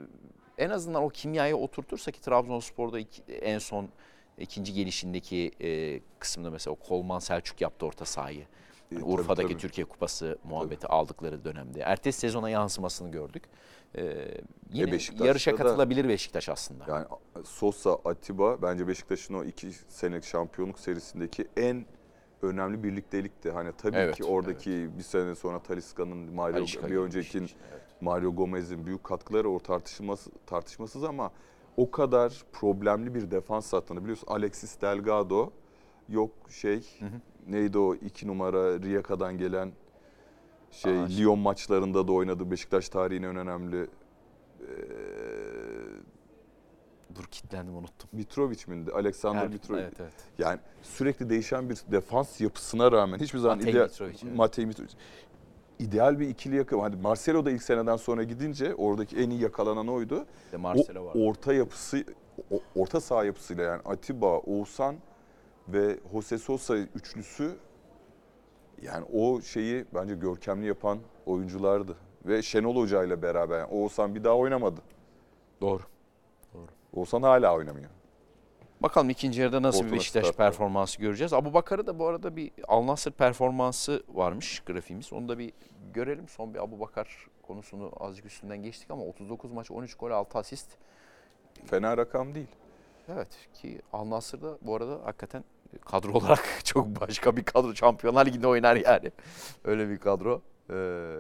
en 0.59 0.70
azından 0.70 1.02
o 1.02 1.09
kimyayı 1.09 1.57
oturtursa 1.57 2.11
ki 2.11 2.20
Trabzonspor'da 2.20 2.98
iki, 2.98 3.22
en 3.33 3.59
son 3.59 3.88
ikinci 4.38 4.72
gelişindeki 4.72 5.52
e, 5.61 6.00
kısımda 6.18 6.50
mesela 6.50 6.72
o 6.74 6.76
Kolman 6.88 7.18
Selçuk 7.18 7.61
yaptı 7.61 7.87
orta 7.87 8.04
sahayı. 8.04 8.46
Yani 8.90 9.02
E, 9.02 9.04
Urfa'daki 9.04 9.42
tabii, 9.42 9.52
tabii. 9.52 9.61
Türkiye 9.62 9.85
Kupası 9.85 10.38
muhabbeti 10.44 10.87
aldıkları 10.87 11.44
dönemde. 11.44 11.81
Ertesi 11.81 12.18
sezona 12.18 12.50
yansımasını 12.50 13.11
gördük. 13.11 13.42
Ee, 13.96 14.28
yine 14.72 14.92
Beşiktaş'ta 14.92 15.26
yarışa 15.26 15.52
da- 15.52 15.57
katılabilir 15.57 16.09
Beşiktaş 16.09 16.48
aslında. 16.48 16.85
Yani 16.88 17.07
Sosa, 17.44 17.98
Atiba 18.04 18.62
bence 18.62 18.88
Beşiktaş'ın 18.88 19.35
o 19.35 19.44
iki 19.44 19.72
senelik 19.88 20.24
şampiyonluk 20.24 20.78
serisindeki 20.78 21.48
en 21.57 21.87
önemli 22.42 22.83
birliktelikti. 22.83 23.51
Hani 23.51 23.72
tabii 23.79 23.96
Evet, 23.96 24.16
ki 24.16 24.24
oradaki 24.24 24.88
bir 24.98 25.03
sene 25.03 25.35
sonra 25.35 25.59
Talisca'nın, 25.59 26.35
Mario, 26.35 26.55
Talisca 26.55 26.83
bir 26.83 26.88
gibi 26.88 26.98
önceki 26.98 27.42
bir 27.42 27.48
şey, 27.48 27.57
evet. 27.72 27.83
Mario 28.01 28.35
Gomez'in 28.35 28.87
büyük 28.87 29.05
katkıları 29.05 29.51
o 29.51 29.59
tartışılması, 29.59 30.31
tartışmasız 30.46 31.05
ama 31.05 31.31
o 31.77 31.90
kadar 31.90 32.44
problemli 32.53 33.14
bir 33.14 33.31
defans 33.31 33.72
hattını 33.72 34.01
biliyorsun. 34.03 34.27
Alexis 34.31 34.81
Delgado 34.81 35.51
yok 36.09 36.31
şey 36.51 37.01
neydi 37.48 37.79
o 37.79 37.94
iki 37.94 38.29
numara 38.29 38.81
Riyaka'dan 38.81 39.38
gelen 39.38 39.72
şey 40.70 41.01
Aa, 41.01 41.07
Lyon 41.07 41.38
maçlarında 41.38 42.09
da 42.09 42.12
oynadı. 42.12 42.51
Beşiktaş 42.51 42.88
tarihinin 42.88 43.27
en 43.27 43.37
önemli 43.37 43.77
eee 44.61 44.66
Dur 47.14 47.25
kitlendim 47.25 47.77
unuttum. 47.77 48.09
Mitrovic 48.12 48.59
miydi? 48.66 48.92
Alexander 48.92 49.42
Er- 49.42 49.49
Mitrovic. 49.49 49.83
Evet 49.83 50.01
evet. 50.01 50.12
Yani 50.38 50.61
sürekli 50.83 51.31
değişen 51.31 51.71
bir 51.71 51.79
defans 51.92 52.40
yapısına 52.40 52.92
rağmen 52.92 53.18
hiçbir 53.18 53.38
zaman 53.38 53.59
Matej 53.59 53.75
ideal, 53.75 53.85
Mitrovic, 53.88 54.18
evet. 54.25 54.37
Matej 54.37 54.64
Mitrovic. 54.64 54.90
İdeal 55.79 56.18
bir 56.18 56.29
ikili 56.29 56.57
yakın. 56.57 56.79
Hani 56.81 56.97
Marcelo 56.97 57.44
da 57.44 57.51
ilk 57.51 57.62
seneden 57.62 57.97
sonra 57.97 58.23
gidince 58.23 58.75
oradaki 58.75 59.16
en 59.16 59.31
iyi 59.31 59.40
yakalanan 59.40 59.88
oydu. 59.88 60.27
De 60.53 60.57
Marcelo 60.57 61.01
o 61.03 61.07
var. 61.07 61.12
orta 61.14 61.53
yapısı, 61.55 62.05
o- 62.51 62.61
orta 62.77 63.01
saha 63.01 63.25
yapısıyla 63.25 63.64
yani 63.64 63.83
Atiba, 63.85 64.38
Oğuzhan 64.38 64.97
ve 65.68 65.99
Jose 66.12 66.38
Sosa 66.38 66.77
üçlüsü 66.77 67.57
yani 68.83 69.05
o 69.12 69.40
şeyi 69.40 69.85
bence 69.94 70.14
görkemli 70.14 70.66
yapan 70.66 70.99
oyunculardı. 71.27 71.97
Ve 72.27 72.42
Şenol 72.42 72.77
Hoca 72.77 73.05
ile 73.05 73.23
beraber 73.23 73.59
yani 73.59 73.71
Oğuzhan 73.73 74.14
bir 74.14 74.25
daha 74.25 74.37
oynamadı. 74.37 74.81
Doğru. 75.61 75.83
Oğuzhan 76.94 77.22
hala 77.22 77.55
oynamıyor. 77.55 77.90
Bakalım 78.81 79.11
ikinci 79.11 79.40
yarıda 79.40 79.62
nasıl 79.62 79.81
bir 79.81 79.85
Ortada 79.85 79.96
Beşiktaş 79.96 80.24
startta. 80.24 80.37
performansı 80.44 81.01
göreceğiz. 81.01 81.33
Abu 81.33 81.55
Bakar'ı 81.55 81.87
da 81.87 81.98
bu 81.98 82.07
arada 82.07 82.37
bir 82.37 82.51
Al 82.68 82.87
Nassr 82.87 83.11
performansı 83.11 84.03
varmış 84.09 84.61
grafiğimiz. 84.61 85.12
Onu 85.12 85.29
da 85.29 85.38
bir 85.38 85.53
görelim. 85.94 86.29
Son 86.29 86.55
bir 86.55 86.59
Abu 86.59 86.81
Bakar 86.81 87.27
konusunu 87.42 87.92
azıcık 88.01 88.27
üstünden 88.27 88.62
geçtik 88.62 88.90
ama 88.90 89.03
39 89.05 89.53
maç 89.53 89.70
13 89.70 89.94
gol 89.94 90.11
6 90.11 90.38
asist. 90.38 90.70
Fena 91.66 91.96
rakam 91.96 92.35
değil. 92.35 92.48
Evet 93.09 93.48
ki 93.55 93.81
Al 93.92 94.11
Nassr'da 94.11 94.59
bu 94.62 94.77
arada 94.77 95.01
hakikaten 95.05 95.44
kadro 95.85 96.12
olarak 96.18 96.44
çok 96.64 97.01
başka 97.01 97.37
bir 97.37 97.44
kadro. 97.44 97.74
Şampiyonlar 97.74 98.27
Ligi'nde 98.27 98.46
oynar 98.46 98.77
yani. 98.77 99.12
Öyle 99.64 99.88
bir 99.88 99.98
kadro. 99.98 100.42
Ee, 100.70 101.16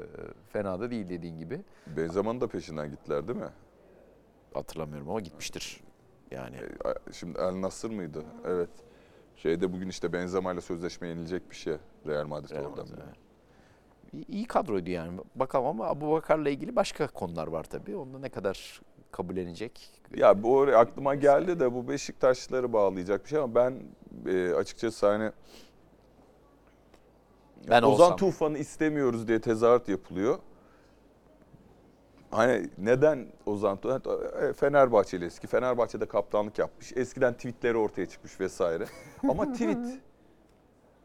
fena 0.52 0.80
da 0.80 0.90
değil 0.90 1.08
dediğin 1.08 1.38
gibi. 1.38 1.60
Benzema'nın 1.86 2.40
da 2.40 2.46
peşinden 2.48 2.90
gittiler 2.90 3.28
değil 3.28 3.38
mi? 3.38 3.48
Hatırlamıyorum 4.54 5.10
ama 5.10 5.20
gitmiştir. 5.20 5.80
Yani 6.30 6.56
E, 6.56 7.12
Şimdi 7.12 7.38
El 7.38 7.60
Nasır 7.60 7.90
mıydı? 7.90 8.24
Evet. 8.46 8.70
Şeyde 9.36 9.72
bugün 9.72 9.88
işte 9.88 10.12
Benzema 10.12 10.52
ile 10.52 10.60
sözleşme 10.60 11.08
yenilecek 11.08 11.50
bir 11.50 11.56
şey 11.56 11.76
Real 12.06 12.26
Madrid 12.26 12.50
Real 12.50 12.64
oradan. 12.64 12.88
Madrid, 12.88 13.02
evet. 13.06 14.28
İyi- 14.28 14.46
kadroydu 14.46 14.90
yani. 14.90 15.20
Bakalım 15.34 15.66
ama 15.66 15.86
Abu 15.86 16.10
Bakar'la 16.12 16.48
ilgili 16.50 16.76
başka 16.76 17.06
konular 17.06 17.46
var 17.46 17.64
tabii. 17.64 17.96
Onda 17.96 18.18
ne 18.18 18.28
kadar 18.28 18.80
kabullenecek? 19.10 19.90
Ya 20.16 20.42
bu 20.42 20.56
oraya 20.56 20.78
aklıma 20.78 21.14
geldi 21.14 21.60
de 21.60 21.74
bu 21.74 21.88
Beşiktaşlıları 21.88 22.72
bağlayacak 22.72 23.24
bir 23.24 23.28
şey 23.30 23.38
ama 23.38 23.54
ben 23.54 23.82
e, 24.26 24.52
açıkçası 24.52 25.06
hani 25.06 25.30
Ben 27.70 27.82
Ozan 27.82 27.92
olsam. 28.06 28.16
Tufan'ı 28.16 28.58
istemiyoruz 28.58 29.28
diye 29.28 29.40
tezahürat 29.40 29.88
yapılıyor. 29.88 30.38
Hani 32.30 32.70
neden 32.78 33.26
Ozan 33.46 33.76
Tufan? 33.80 34.02
E, 34.42 34.52
Fenerbahçeli 34.52 35.24
eski. 35.24 35.46
Fenerbahçe'de 35.46 36.06
kaptanlık 36.06 36.58
yapmış. 36.58 36.92
Eskiden 36.96 37.34
tweetleri 37.34 37.76
ortaya 37.76 38.06
çıkmış 38.06 38.40
vesaire. 38.40 38.84
Ama 39.28 39.52
tweet 39.52 39.78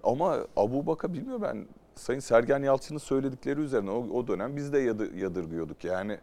ama 0.04 0.38
Abu 0.58 0.88
Bakar 0.88 1.14
bilmiyorum 1.14 1.42
ben 1.42 1.68
Sayın 1.96 2.20
Sergen 2.20 2.64
Yalçın'ın 2.64 2.98
söyledikleri 3.00 3.60
üzerine 3.60 3.92
o, 3.92 4.18
o 4.18 4.28
dönem 4.28 4.56
biz 4.56 4.74
de 4.74 4.80
yadı- 4.80 5.16
yadırgıyorduk 5.18 5.84
yani 5.84 6.18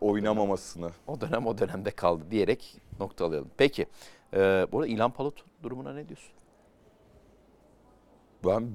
oynamamasını. 0.00 0.90
O 1.06 1.20
dönem 1.20 1.46
o 1.46 1.58
dönemde 1.58 1.90
kaldı 1.90 2.24
diyerek 2.30 2.80
noktalayalım. 3.00 3.50
Peki. 3.56 3.86
Ee, 4.34 4.66
bu 4.72 4.78
arada 4.78 4.86
İlhan 4.88 5.10
Palut 5.10 5.44
durumuna 5.62 5.92
ne 5.92 6.08
diyorsun? 6.08 6.32
Ben 8.46 8.70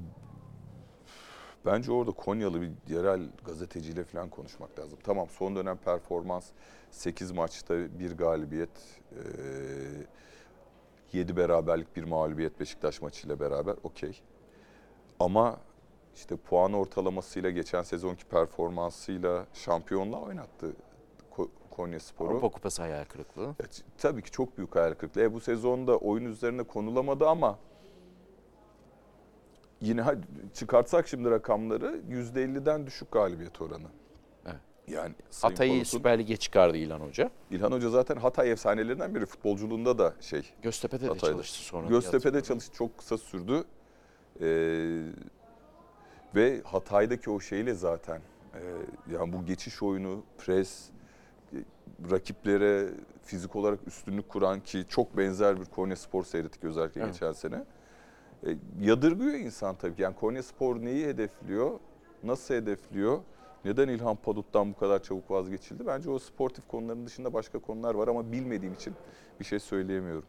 bence 1.65 1.91
orada 1.91 2.12
Konyalı 2.12 2.62
bir 2.62 2.72
yerel 2.88 3.30
gazeteciyle 3.45 4.04
falan 4.04 4.30
konuşmak 4.30 4.80
lazım. 4.80 5.00
Tamam 5.04 5.28
son 5.30 5.56
dönem 5.56 5.78
performans 5.78 6.45
8 6.91 7.32
maçta 7.32 8.00
bir 8.00 8.17
galibiyet, 8.17 8.69
7 11.13 11.38
beraberlik 11.38 11.95
bir 11.95 12.04
mağlubiyet 12.04 12.60
Beşiktaş 12.60 13.02
maçıyla 13.02 13.39
beraber 13.39 13.76
okey. 13.84 14.22
Ama 15.19 15.58
işte 16.15 16.36
puan 16.38 16.74
ortalamasıyla 16.74 17.50
geçen 17.50 17.82
sezonki 17.82 18.26
performansıyla 18.26 19.45
şampiyonluğa 19.54 20.22
oynattı 20.22 20.74
Ko- 21.36 21.50
Konya 21.69 22.00
Sporu. 22.00 22.30
Avrupa 22.30 22.50
Kupası 22.50 22.82
hayal 22.82 23.06
kırıklığı. 23.06 23.56
Evet, 23.60 23.84
tabii 23.98 24.22
ki 24.22 24.32
çok 24.32 24.58
büyük 24.58 24.76
hayal 24.76 24.93
kırıklığı. 24.93 25.22
E, 25.22 25.34
bu 25.34 25.39
sezonda 25.39 25.98
oyun 25.98 26.26
üzerine 26.26 26.63
konulamadı 26.63 27.28
ama 27.28 27.60
yine 29.82 30.04
çıkartsak 30.54 31.08
şimdi 31.08 31.32
rakamları 31.32 32.02
%50'den 32.10 32.88
düşük 32.88 33.12
galibiyet 33.12 33.62
oranı. 33.62 33.88
Evet. 34.46 34.56
Yani 34.88 35.15
Sayın 35.30 35.54
Hatay'ı 35.54 35.86
Süper 35.86 36.20
Lig'e 36.20 36.38
çıkardı 36.38 36.78
İlhan 36.78 37.00
Hoca. 37.00 37.32
İlhan 37.52 37.72
Hoca 37.72 37.89
zaten 37.89 38.15
Hatay 38.15 38.52
efsanelerinden 38.52 39.15
biri. 39.15 39.26
Futbolculuğunda 39.26 39.98
da 39.98 40.13
şey. 40.22 40.54
Göztepe'de 40.62 41.02
de 41.04 41.08
Hatay'da. 41.08 41.34
çalıştı 41.34 41.60
sonra. 41.60 41.88
Göztepe'de 41.88 42.42
çalıştı. 42.42 42.74
Çok 42.74 42.98
kısa 42.98 43.18
sürdü. 43.18 43.63
Ee, 44.42 45.04
ve 46.36 46.62
Hatay'daki 46.63 47.30
o 47.30 47.39
şeyle 47.39 47.74
zaten 47.74 48.22
e, 48.54 48.62
yani 49.13 49.34
bu 49.34 49.46
geçiş 49.46 49.84
oyunu, 49.84 50.24
pres, 50.38 50.89
e, 51.54 51.58
rakiplere 52.12 52.89
fizik 53.24 53.56
olarak 53.56 53.80
üstünlük 53.88 54.30
kuran 54.30 54.60
ki 54.60 54.86
çok 54.89 55.18
benzer 55.18 55.60
bir 55.60 55.65
Konya 55.65 55.96
Spor 55.96 56.24
seyrettik 56.24 56.63
özellikle 56.63 57.02
Evet. 57.02 57.13
geçen 57.13 57.32
sene. 57.32 57.63
E, 58.47 58.56
yadırgıyor 58.82 59.34
insan 59.34 59.75
tabii. 59.75 59.95
ki. 59.95 60.02
Yani 60.02 60.15
Konya 60.15 60.43
Spor 60.43 60.82
neyi 60.82 61.06
hedefliyor? 61.08 61.80
Nasıl 62.23 62.54
hedefliyor? 62.54 63.19
Neden 63.65 63.88
İlhan 63.88 64.15
Padut'tan 64.15 64.73
bu 64.73 64.78
kadar 64.78 65.04
çabuk 65.04 65.32
vazgeçildi? 65.32 65.88
Bence 65.88 66.10
o 66.10 66.19
sportif 66.19 66.67
konuların 66.67 67.06
dışında 67.06 67.34
başka 67.34 67.60
konular 67.60 67.96
var 67.96 68.08
ama 68.08 68.31
bilmediğim 68.31 68.73
için 68.73 68.94
bir 69.40 69.46
şey 69.46 69.60
söyleyemiyorum. 69.60 70.25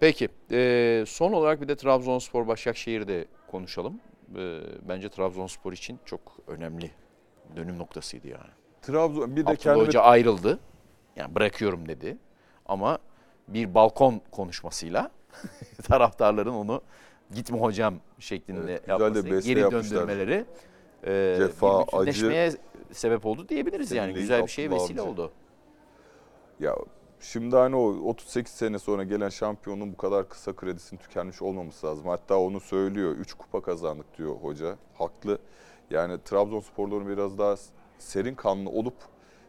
Peki. 0.00 0.28
e, 0.50 1.04
son 1.06 1.32
olarak 1.32 1.60
bir 1.60 1.68
de 1.68 1.76
Trabzonspor 1.76 2.46
Başakşehir'de 2.46 3.26
konuşalım. 3.50 4.00
E, 4.36 4.60
bence 4.88 5.08
Trabzonspor 5.08 5.72
için 5.72 5.98
çok 6.04 6.20
önemli 6.46 6.90
dönüm 7.56 7.78
noktasıydı 7.78 8.28
yani. 8.28 8.50
Trabzon 8.82 9.30
bir 9.30 9.36
de 9.36 9.40
Abdullah 9.40 9.56
kendine 9.56 9.86
Hoca 9.86 10.00
ayrıldı. 10.00 10.58
Yani 11.16 11.34
bırakıyorum 11.34 11.88
dedi. 11.88 12.18
Ama 12.66 12.98
bir 13.48 13.74
balkon 13.74 14.20
konuşmasıyla 14.30 15.10
taraftarların 15.82 16.54
onu 16.54 16.82
gitme 17.34 17.58
hocam 17.60 17.94
şeklinde 18.18 18.72
Evet, 18.72 18.88
yapması, 18.88 19.22
geri 19.48 19.60
yapmışlar. 19.60 20.00
döndürmeleri 20.00 20.44
e, 21.06 21.34
Cefa, 21.38 21.80
bir 21.80 21.86
bütünleşmeye 21.86 22.52
sebep 22.92 23.26
oldu 23.26 23.48
diyebiliriz 23.48 23.92
yani. 23.92 24.12
Güzel 24.14 24.42
bir 24.42 24.50
şeye 24.50 24.70
vesile 24.70 25.00
Avcı. 25.00 25.10
oldu. 25.10 25.32
Ya 26.60 26.76
şimdi 27.20 27.56
hani 27.56 27.76
o 27.76 28.08
38 28.08 28.52
sene 28.52 28.78
sonra 28.78 29.04
gelen 29.04 29.28
şampiyonun 29.28 29.92
bu 29.92 29.96
kadar 29.96 30.28
kısa 30.28 30.56
kredisinin 30.56 31.00
tükenmiş 31.00 31.42
olmaması 31.42 31.86
lazım. 31.86 32.06
Hatta 32.06 32.38
onu 32.38 32.60
söylüyor. 32.60 33.12
3 33.16 33.34
kupa 33.34 33.62
kazandık 33.62 34.18
diyor 34.18 34.34
hoca. 34.36 34.76
Haklı. 34.94 35.38
Yani 35.90 36.18
Trabzonsporların 36.24 37.08
biraz 37.08 37.38
daha 37.38 37.54
serin 37.98 38.34
kanlı 38.34 38.70
olup 38.70 38.94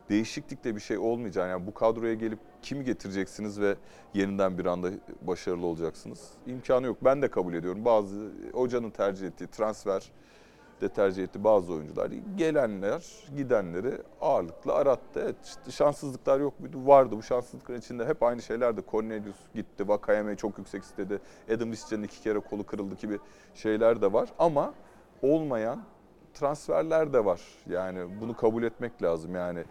değişiklikle 0.09 0.75
bir 0.75 0.81
şey 0.81 0.97
olmayacak. 0.97 1.49
Yani 1.49 1.67
bu 1.67 1.73
kadroya 1.73 2.13
gelip 2.13 2.39
kimi 2.61 2.83
getireceksiniz 2.83 3.59
ve 3.61 3.75
yeniden 4.13 4.57
bir 4.57 4.65
anda 4.65 4.89
başarılı 5.21 5.65
olacaksınız? 5.65 6.29
İmkanı 6.47 6.85
yok. 6.85 6.97
Ben 7.01 7.21
de 7.21 7.27
kabul 7.27 7.53
ediyorum. 7.53 7.85
Bazı 7.85 8.31
hocanın 8.53 8.89
tercih 8.89 9.27
ettiği 9.27 9.47
transfer 9.47 10.11
de 10.81 10.89
tercih 10.89 11.23
etti 11.23 11.43
bazı 11.43 11.73
oyuncular. 11.73 12.11
Gelenler, 12.35 13.05
gidenleri 13.37 13.97
ağırlıklı 14.21 14.73
arattı. 14.73 15.19
Evet, 15.23 15.35
işte 15.43 15.71
şanssızlıklar 15.71 16.39
yok 16.39 16.59
muydu? 16.59 16.87
Vardı. 16.87 17.17
Bu 17.17 17.23
şanssızlıkların 17.23 17.79
içinde 17.79 18.05
hep 18.05 18.23
aynı 18.23 18.41
şeylerdi. 18.41 18.81
Cornelius 18.91 19.35
gitti, 19.55 19.87
Vakayeme 19.87 20.35
çok 20.35 20.57
yüksek 20.57 20.83
istedi. 20.83 21.19
Adam 21.55 21.71
Visca'nın 21.71 22.03
iki 22.03 22.21
kere 22.21 22.39
kolu 22.39 22.65
kırıldı 22.65 22.95
gibi 22.95 23.19
şeyler 23.53 24.01
de 24.01 24.13
var. 24.13 24.29
Ama 24.39 24.73
olmayan 25.21 25.83
transferler 26.33 27.13
de 27.13 27.25
var. 27.25 27.41
Yani 27.69 28.21
bunu 28.21 28.35
kabul 28.35 28.63
etmek 28.63 29.03
lazım. 29.03 29.35
Yani 29.35 29.63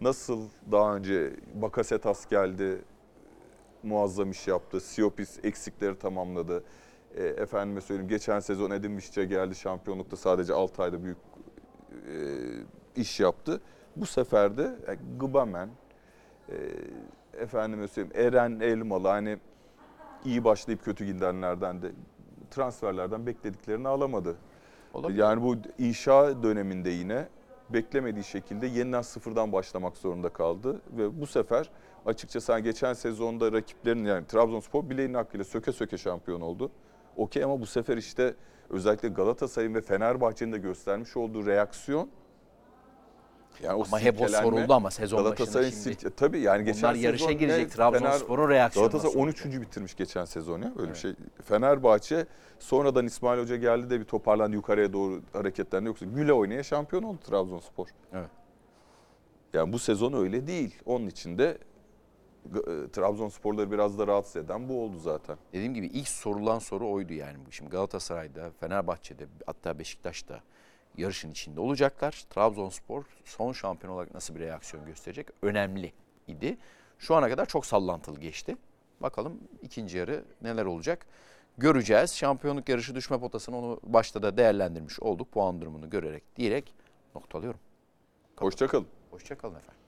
nasıl 0.00 0.48
daha 0.72 0.96
önce 0.96 1.32
Bakasetas 1.54 2.28
geldi, 2.28 2.84
muazzam 3.82 4.30
iş 4.30 4.48
yaptı. 4.48 4.80
Siopis 4.80 5.44
eksikleri 5.44 5.98
tamamladı. 5.98 6.64
E, 7.14 7.24
efendime 7.24 7.80
söyleyeyim 7.80 8.08
geçen 8.08 8.40
sezon 8.40 8.70
Edin 8.70 8.96
Visca 8.96 9.24
geldi 9.24 9.54
şampiyonlukta 9.54 10.16
sadece 10.16 10.52
6 10.52 10.82
ayda 10.82 11.04
büyük 11.04 11.18
e, 11.92 12.16
iş 12.96 13.20
yaptı. 13.20 13.60
Bu 13.96 14.06
sefer 14.06 14.56
de 14.56 14.76
e, 14.88 14.96
Gıbamen, 15.20 15.68
e, 16.48 16.54
efendime 17.42 17.88
söyleyeyim 17.88 18.26
Eren 18.26 18.60
Elmalı 18.60 19.08
hani 19.08 19.38
iyi 20.24 20.44
başlayıp 20.44 20.84
kötü 20.84 21.04
gidenlerden 21.04 21.82
de 21.82 21.92
transferlerden 22.50 23.26
beklediklerini 23.26 23.88
alamadı. 23.88 24.36
Olabilir. 24.94 25.18
Yani 25.18 25.42
bu 25.42 25.56
inşa 25.78 26.42
döneminde 26.42 26.90
yine 26.90 27.28
beklemediği 27.72 28.24
şekilde 28.24 28.66
yeniden 28.66 29.02
sıfırdan 29.02 29.52
başlamak 29.52 29.96
zorunda 29.96 30.28
kaldı. 30.28 30.80
Ve 30.90 31.20
bu 31.20 31.26
sefer 31.26 31.70
açıkçası 32.06 32.52
hani 32.52 32.62
geçen 32.62 32.92
sezonda 32.92 33.52
rakiplerin 33.52 34.04
yani 34.04 34.26
Trabzonspor 34.26 34.90
bileğinin 34.90 35.14
hakkıyla 35.14 35.44
söke 35.44 35.72
söke 35.72 35.98
şampiyon 35.98 36.40
oldu. 36.40 36.70
Okey 37.16 37.44
ama 37.44 37.60
bu 37.60 37.66
sefer 37.66 37.96
işte 37.96 38.34
özellikle 38.70 39.08
Galatasaray'ın 39.08 39.74
ve 39.74 39.80
Fenerbahçe'nin 39.80 40.52
de 40.52 40.58
göstermiş 40.58 41.16
olduğu 41.16 41.46
reaksiyon 41.46 42.10
yani 43.62 43.82
Ama 43.86 44.00
hep 44.00 44.20
o 44.20 44.28
soruldu 44.28 44.72
ama 44.74 44.90
sezon 44.90 45.18
başında 45.18 45.34
Galatasaray'ın 45.34 45.70
şimdi. 45.70 45.82
silke, 45.82 46.10
tabii 46.10 46.40
yani 46.40 46.64
geçen 46.64 46.88
Onlar 46.88 46.94
yarışa 46.94 47.24
sezon 47.24 47.30
ne 47.30 47.38
girecek 47.46 47.68
Fener- 47.68 47.76
Trabzonspor'un 47.76 48.48
reaksiyonu 48.48 48.90
Galatasaray 48.90 49.26
nasıl 49.26 49.46
13. 49.50 49.60
bitirmiş 49.60 49.94
geçen 49.96 50.24
sezon 50.24 50.62
ya 50.62 50.72
öyle 50.78 50.90
bir 50.90 50.96
şey. 50.98 51.14
Fenerbahçe 51.44 52.26
sonradan 52.58 53.06
İsmail 53.06 53.40
Hoca 53.40 53.56
geldi 53.56 53.90
de 53.90 54.00
bir 54.00 54.04
toparlandı 54.04 54.56
yukarıya 54.56 54.92
doğru 54.92 55.20
hareketlendi 55.32 55.86
yoksa 55.86 56.06
güle 56.06 56.32
oynaya 56.32 56.62
şampiyon 56.62 57.02
oldu 57.02 57.18
Trabzonspor. 57.26 57.86
Evet. 58.12 58.30
Yani 59.54 59.72
bu 59.72 59.78
sezon 59.78 60.12
öyle 60.12 60.46
değil. 60.46 60.78
Onun 60.86 61.06
için 61.06 61.38
de 61.38 61.58
e, 62.54 62.90
Trabzonsporları 62.92 63.70
biraz 63.72 63.98
da 63.98 64.06
rahatsız 64.06 64.36
eden 64.36 64.68
bu 64.68 64.82
oldu 64.84 64.98
zaten. 64.98 65.36
Dediğim 65.52 65.74
gibi 65.74 65.86
ilk 65.86 66.08
sorulan 66.08 66.58
soru 66.58 66.90
oydu 66.90 67.12
yani. 67.12 67.38
Şimdi 67.50 67.70
Galatasaray'da, 67.70 68.50
Fenerbahçe'de 68.60 69.26
hatta 69.46 69.78
Beşiktaş'ta 69.78 70.40
yarışın 70.96 71.30
içinde 71.30 71.60
olacaklar. 71.60 72.24
Trabzonspor 72.30 73.04
son 73.24 73.52
şampiyon 73.52 73.94
olarak 73.94 74.14
nasıl 74.14 74.34
bir 74.34 74.40
reaksiyon 74.40 74.86
gösterecek? 74.86 75.28
Önemli 75.42 75.92
idi. 76.28 76.56
Şu 76.98 77.14
ana 77.14 77.28
kadar 77.28 77.46
çok 77.46 77.66
sallantılı 77.66 78.20
geçti. 78.20 78.56
Bakalım 79.00 79.40
ikinci 79.62 79.98
yarı 79.98 80.24
neler 80.42 80.64
olacak? 80.64 81.06
Göreceğiz. 81.58 82.16
Şampiyonluk 82.16 82.68
yarışı 82.68 82.94
düşme 82.94 83.20
potasını 83.20 83.58
onu 83.58 83.80
başta 83.82 84.22
da 84.22 84.36
değerlendirmiş 84.36 85.00
olduk. 85.00 85.32
Puan 85.32 85.60
durumunu 85.60 85.90
görerek 85.90 86.36
diyerek 86.36 86.74
noktalıyorum. 87.14 87.60
Hoşçakalın. 88.36 88.86
Hoşçakalın 89.10 89.54
efendim. 89.54 89.79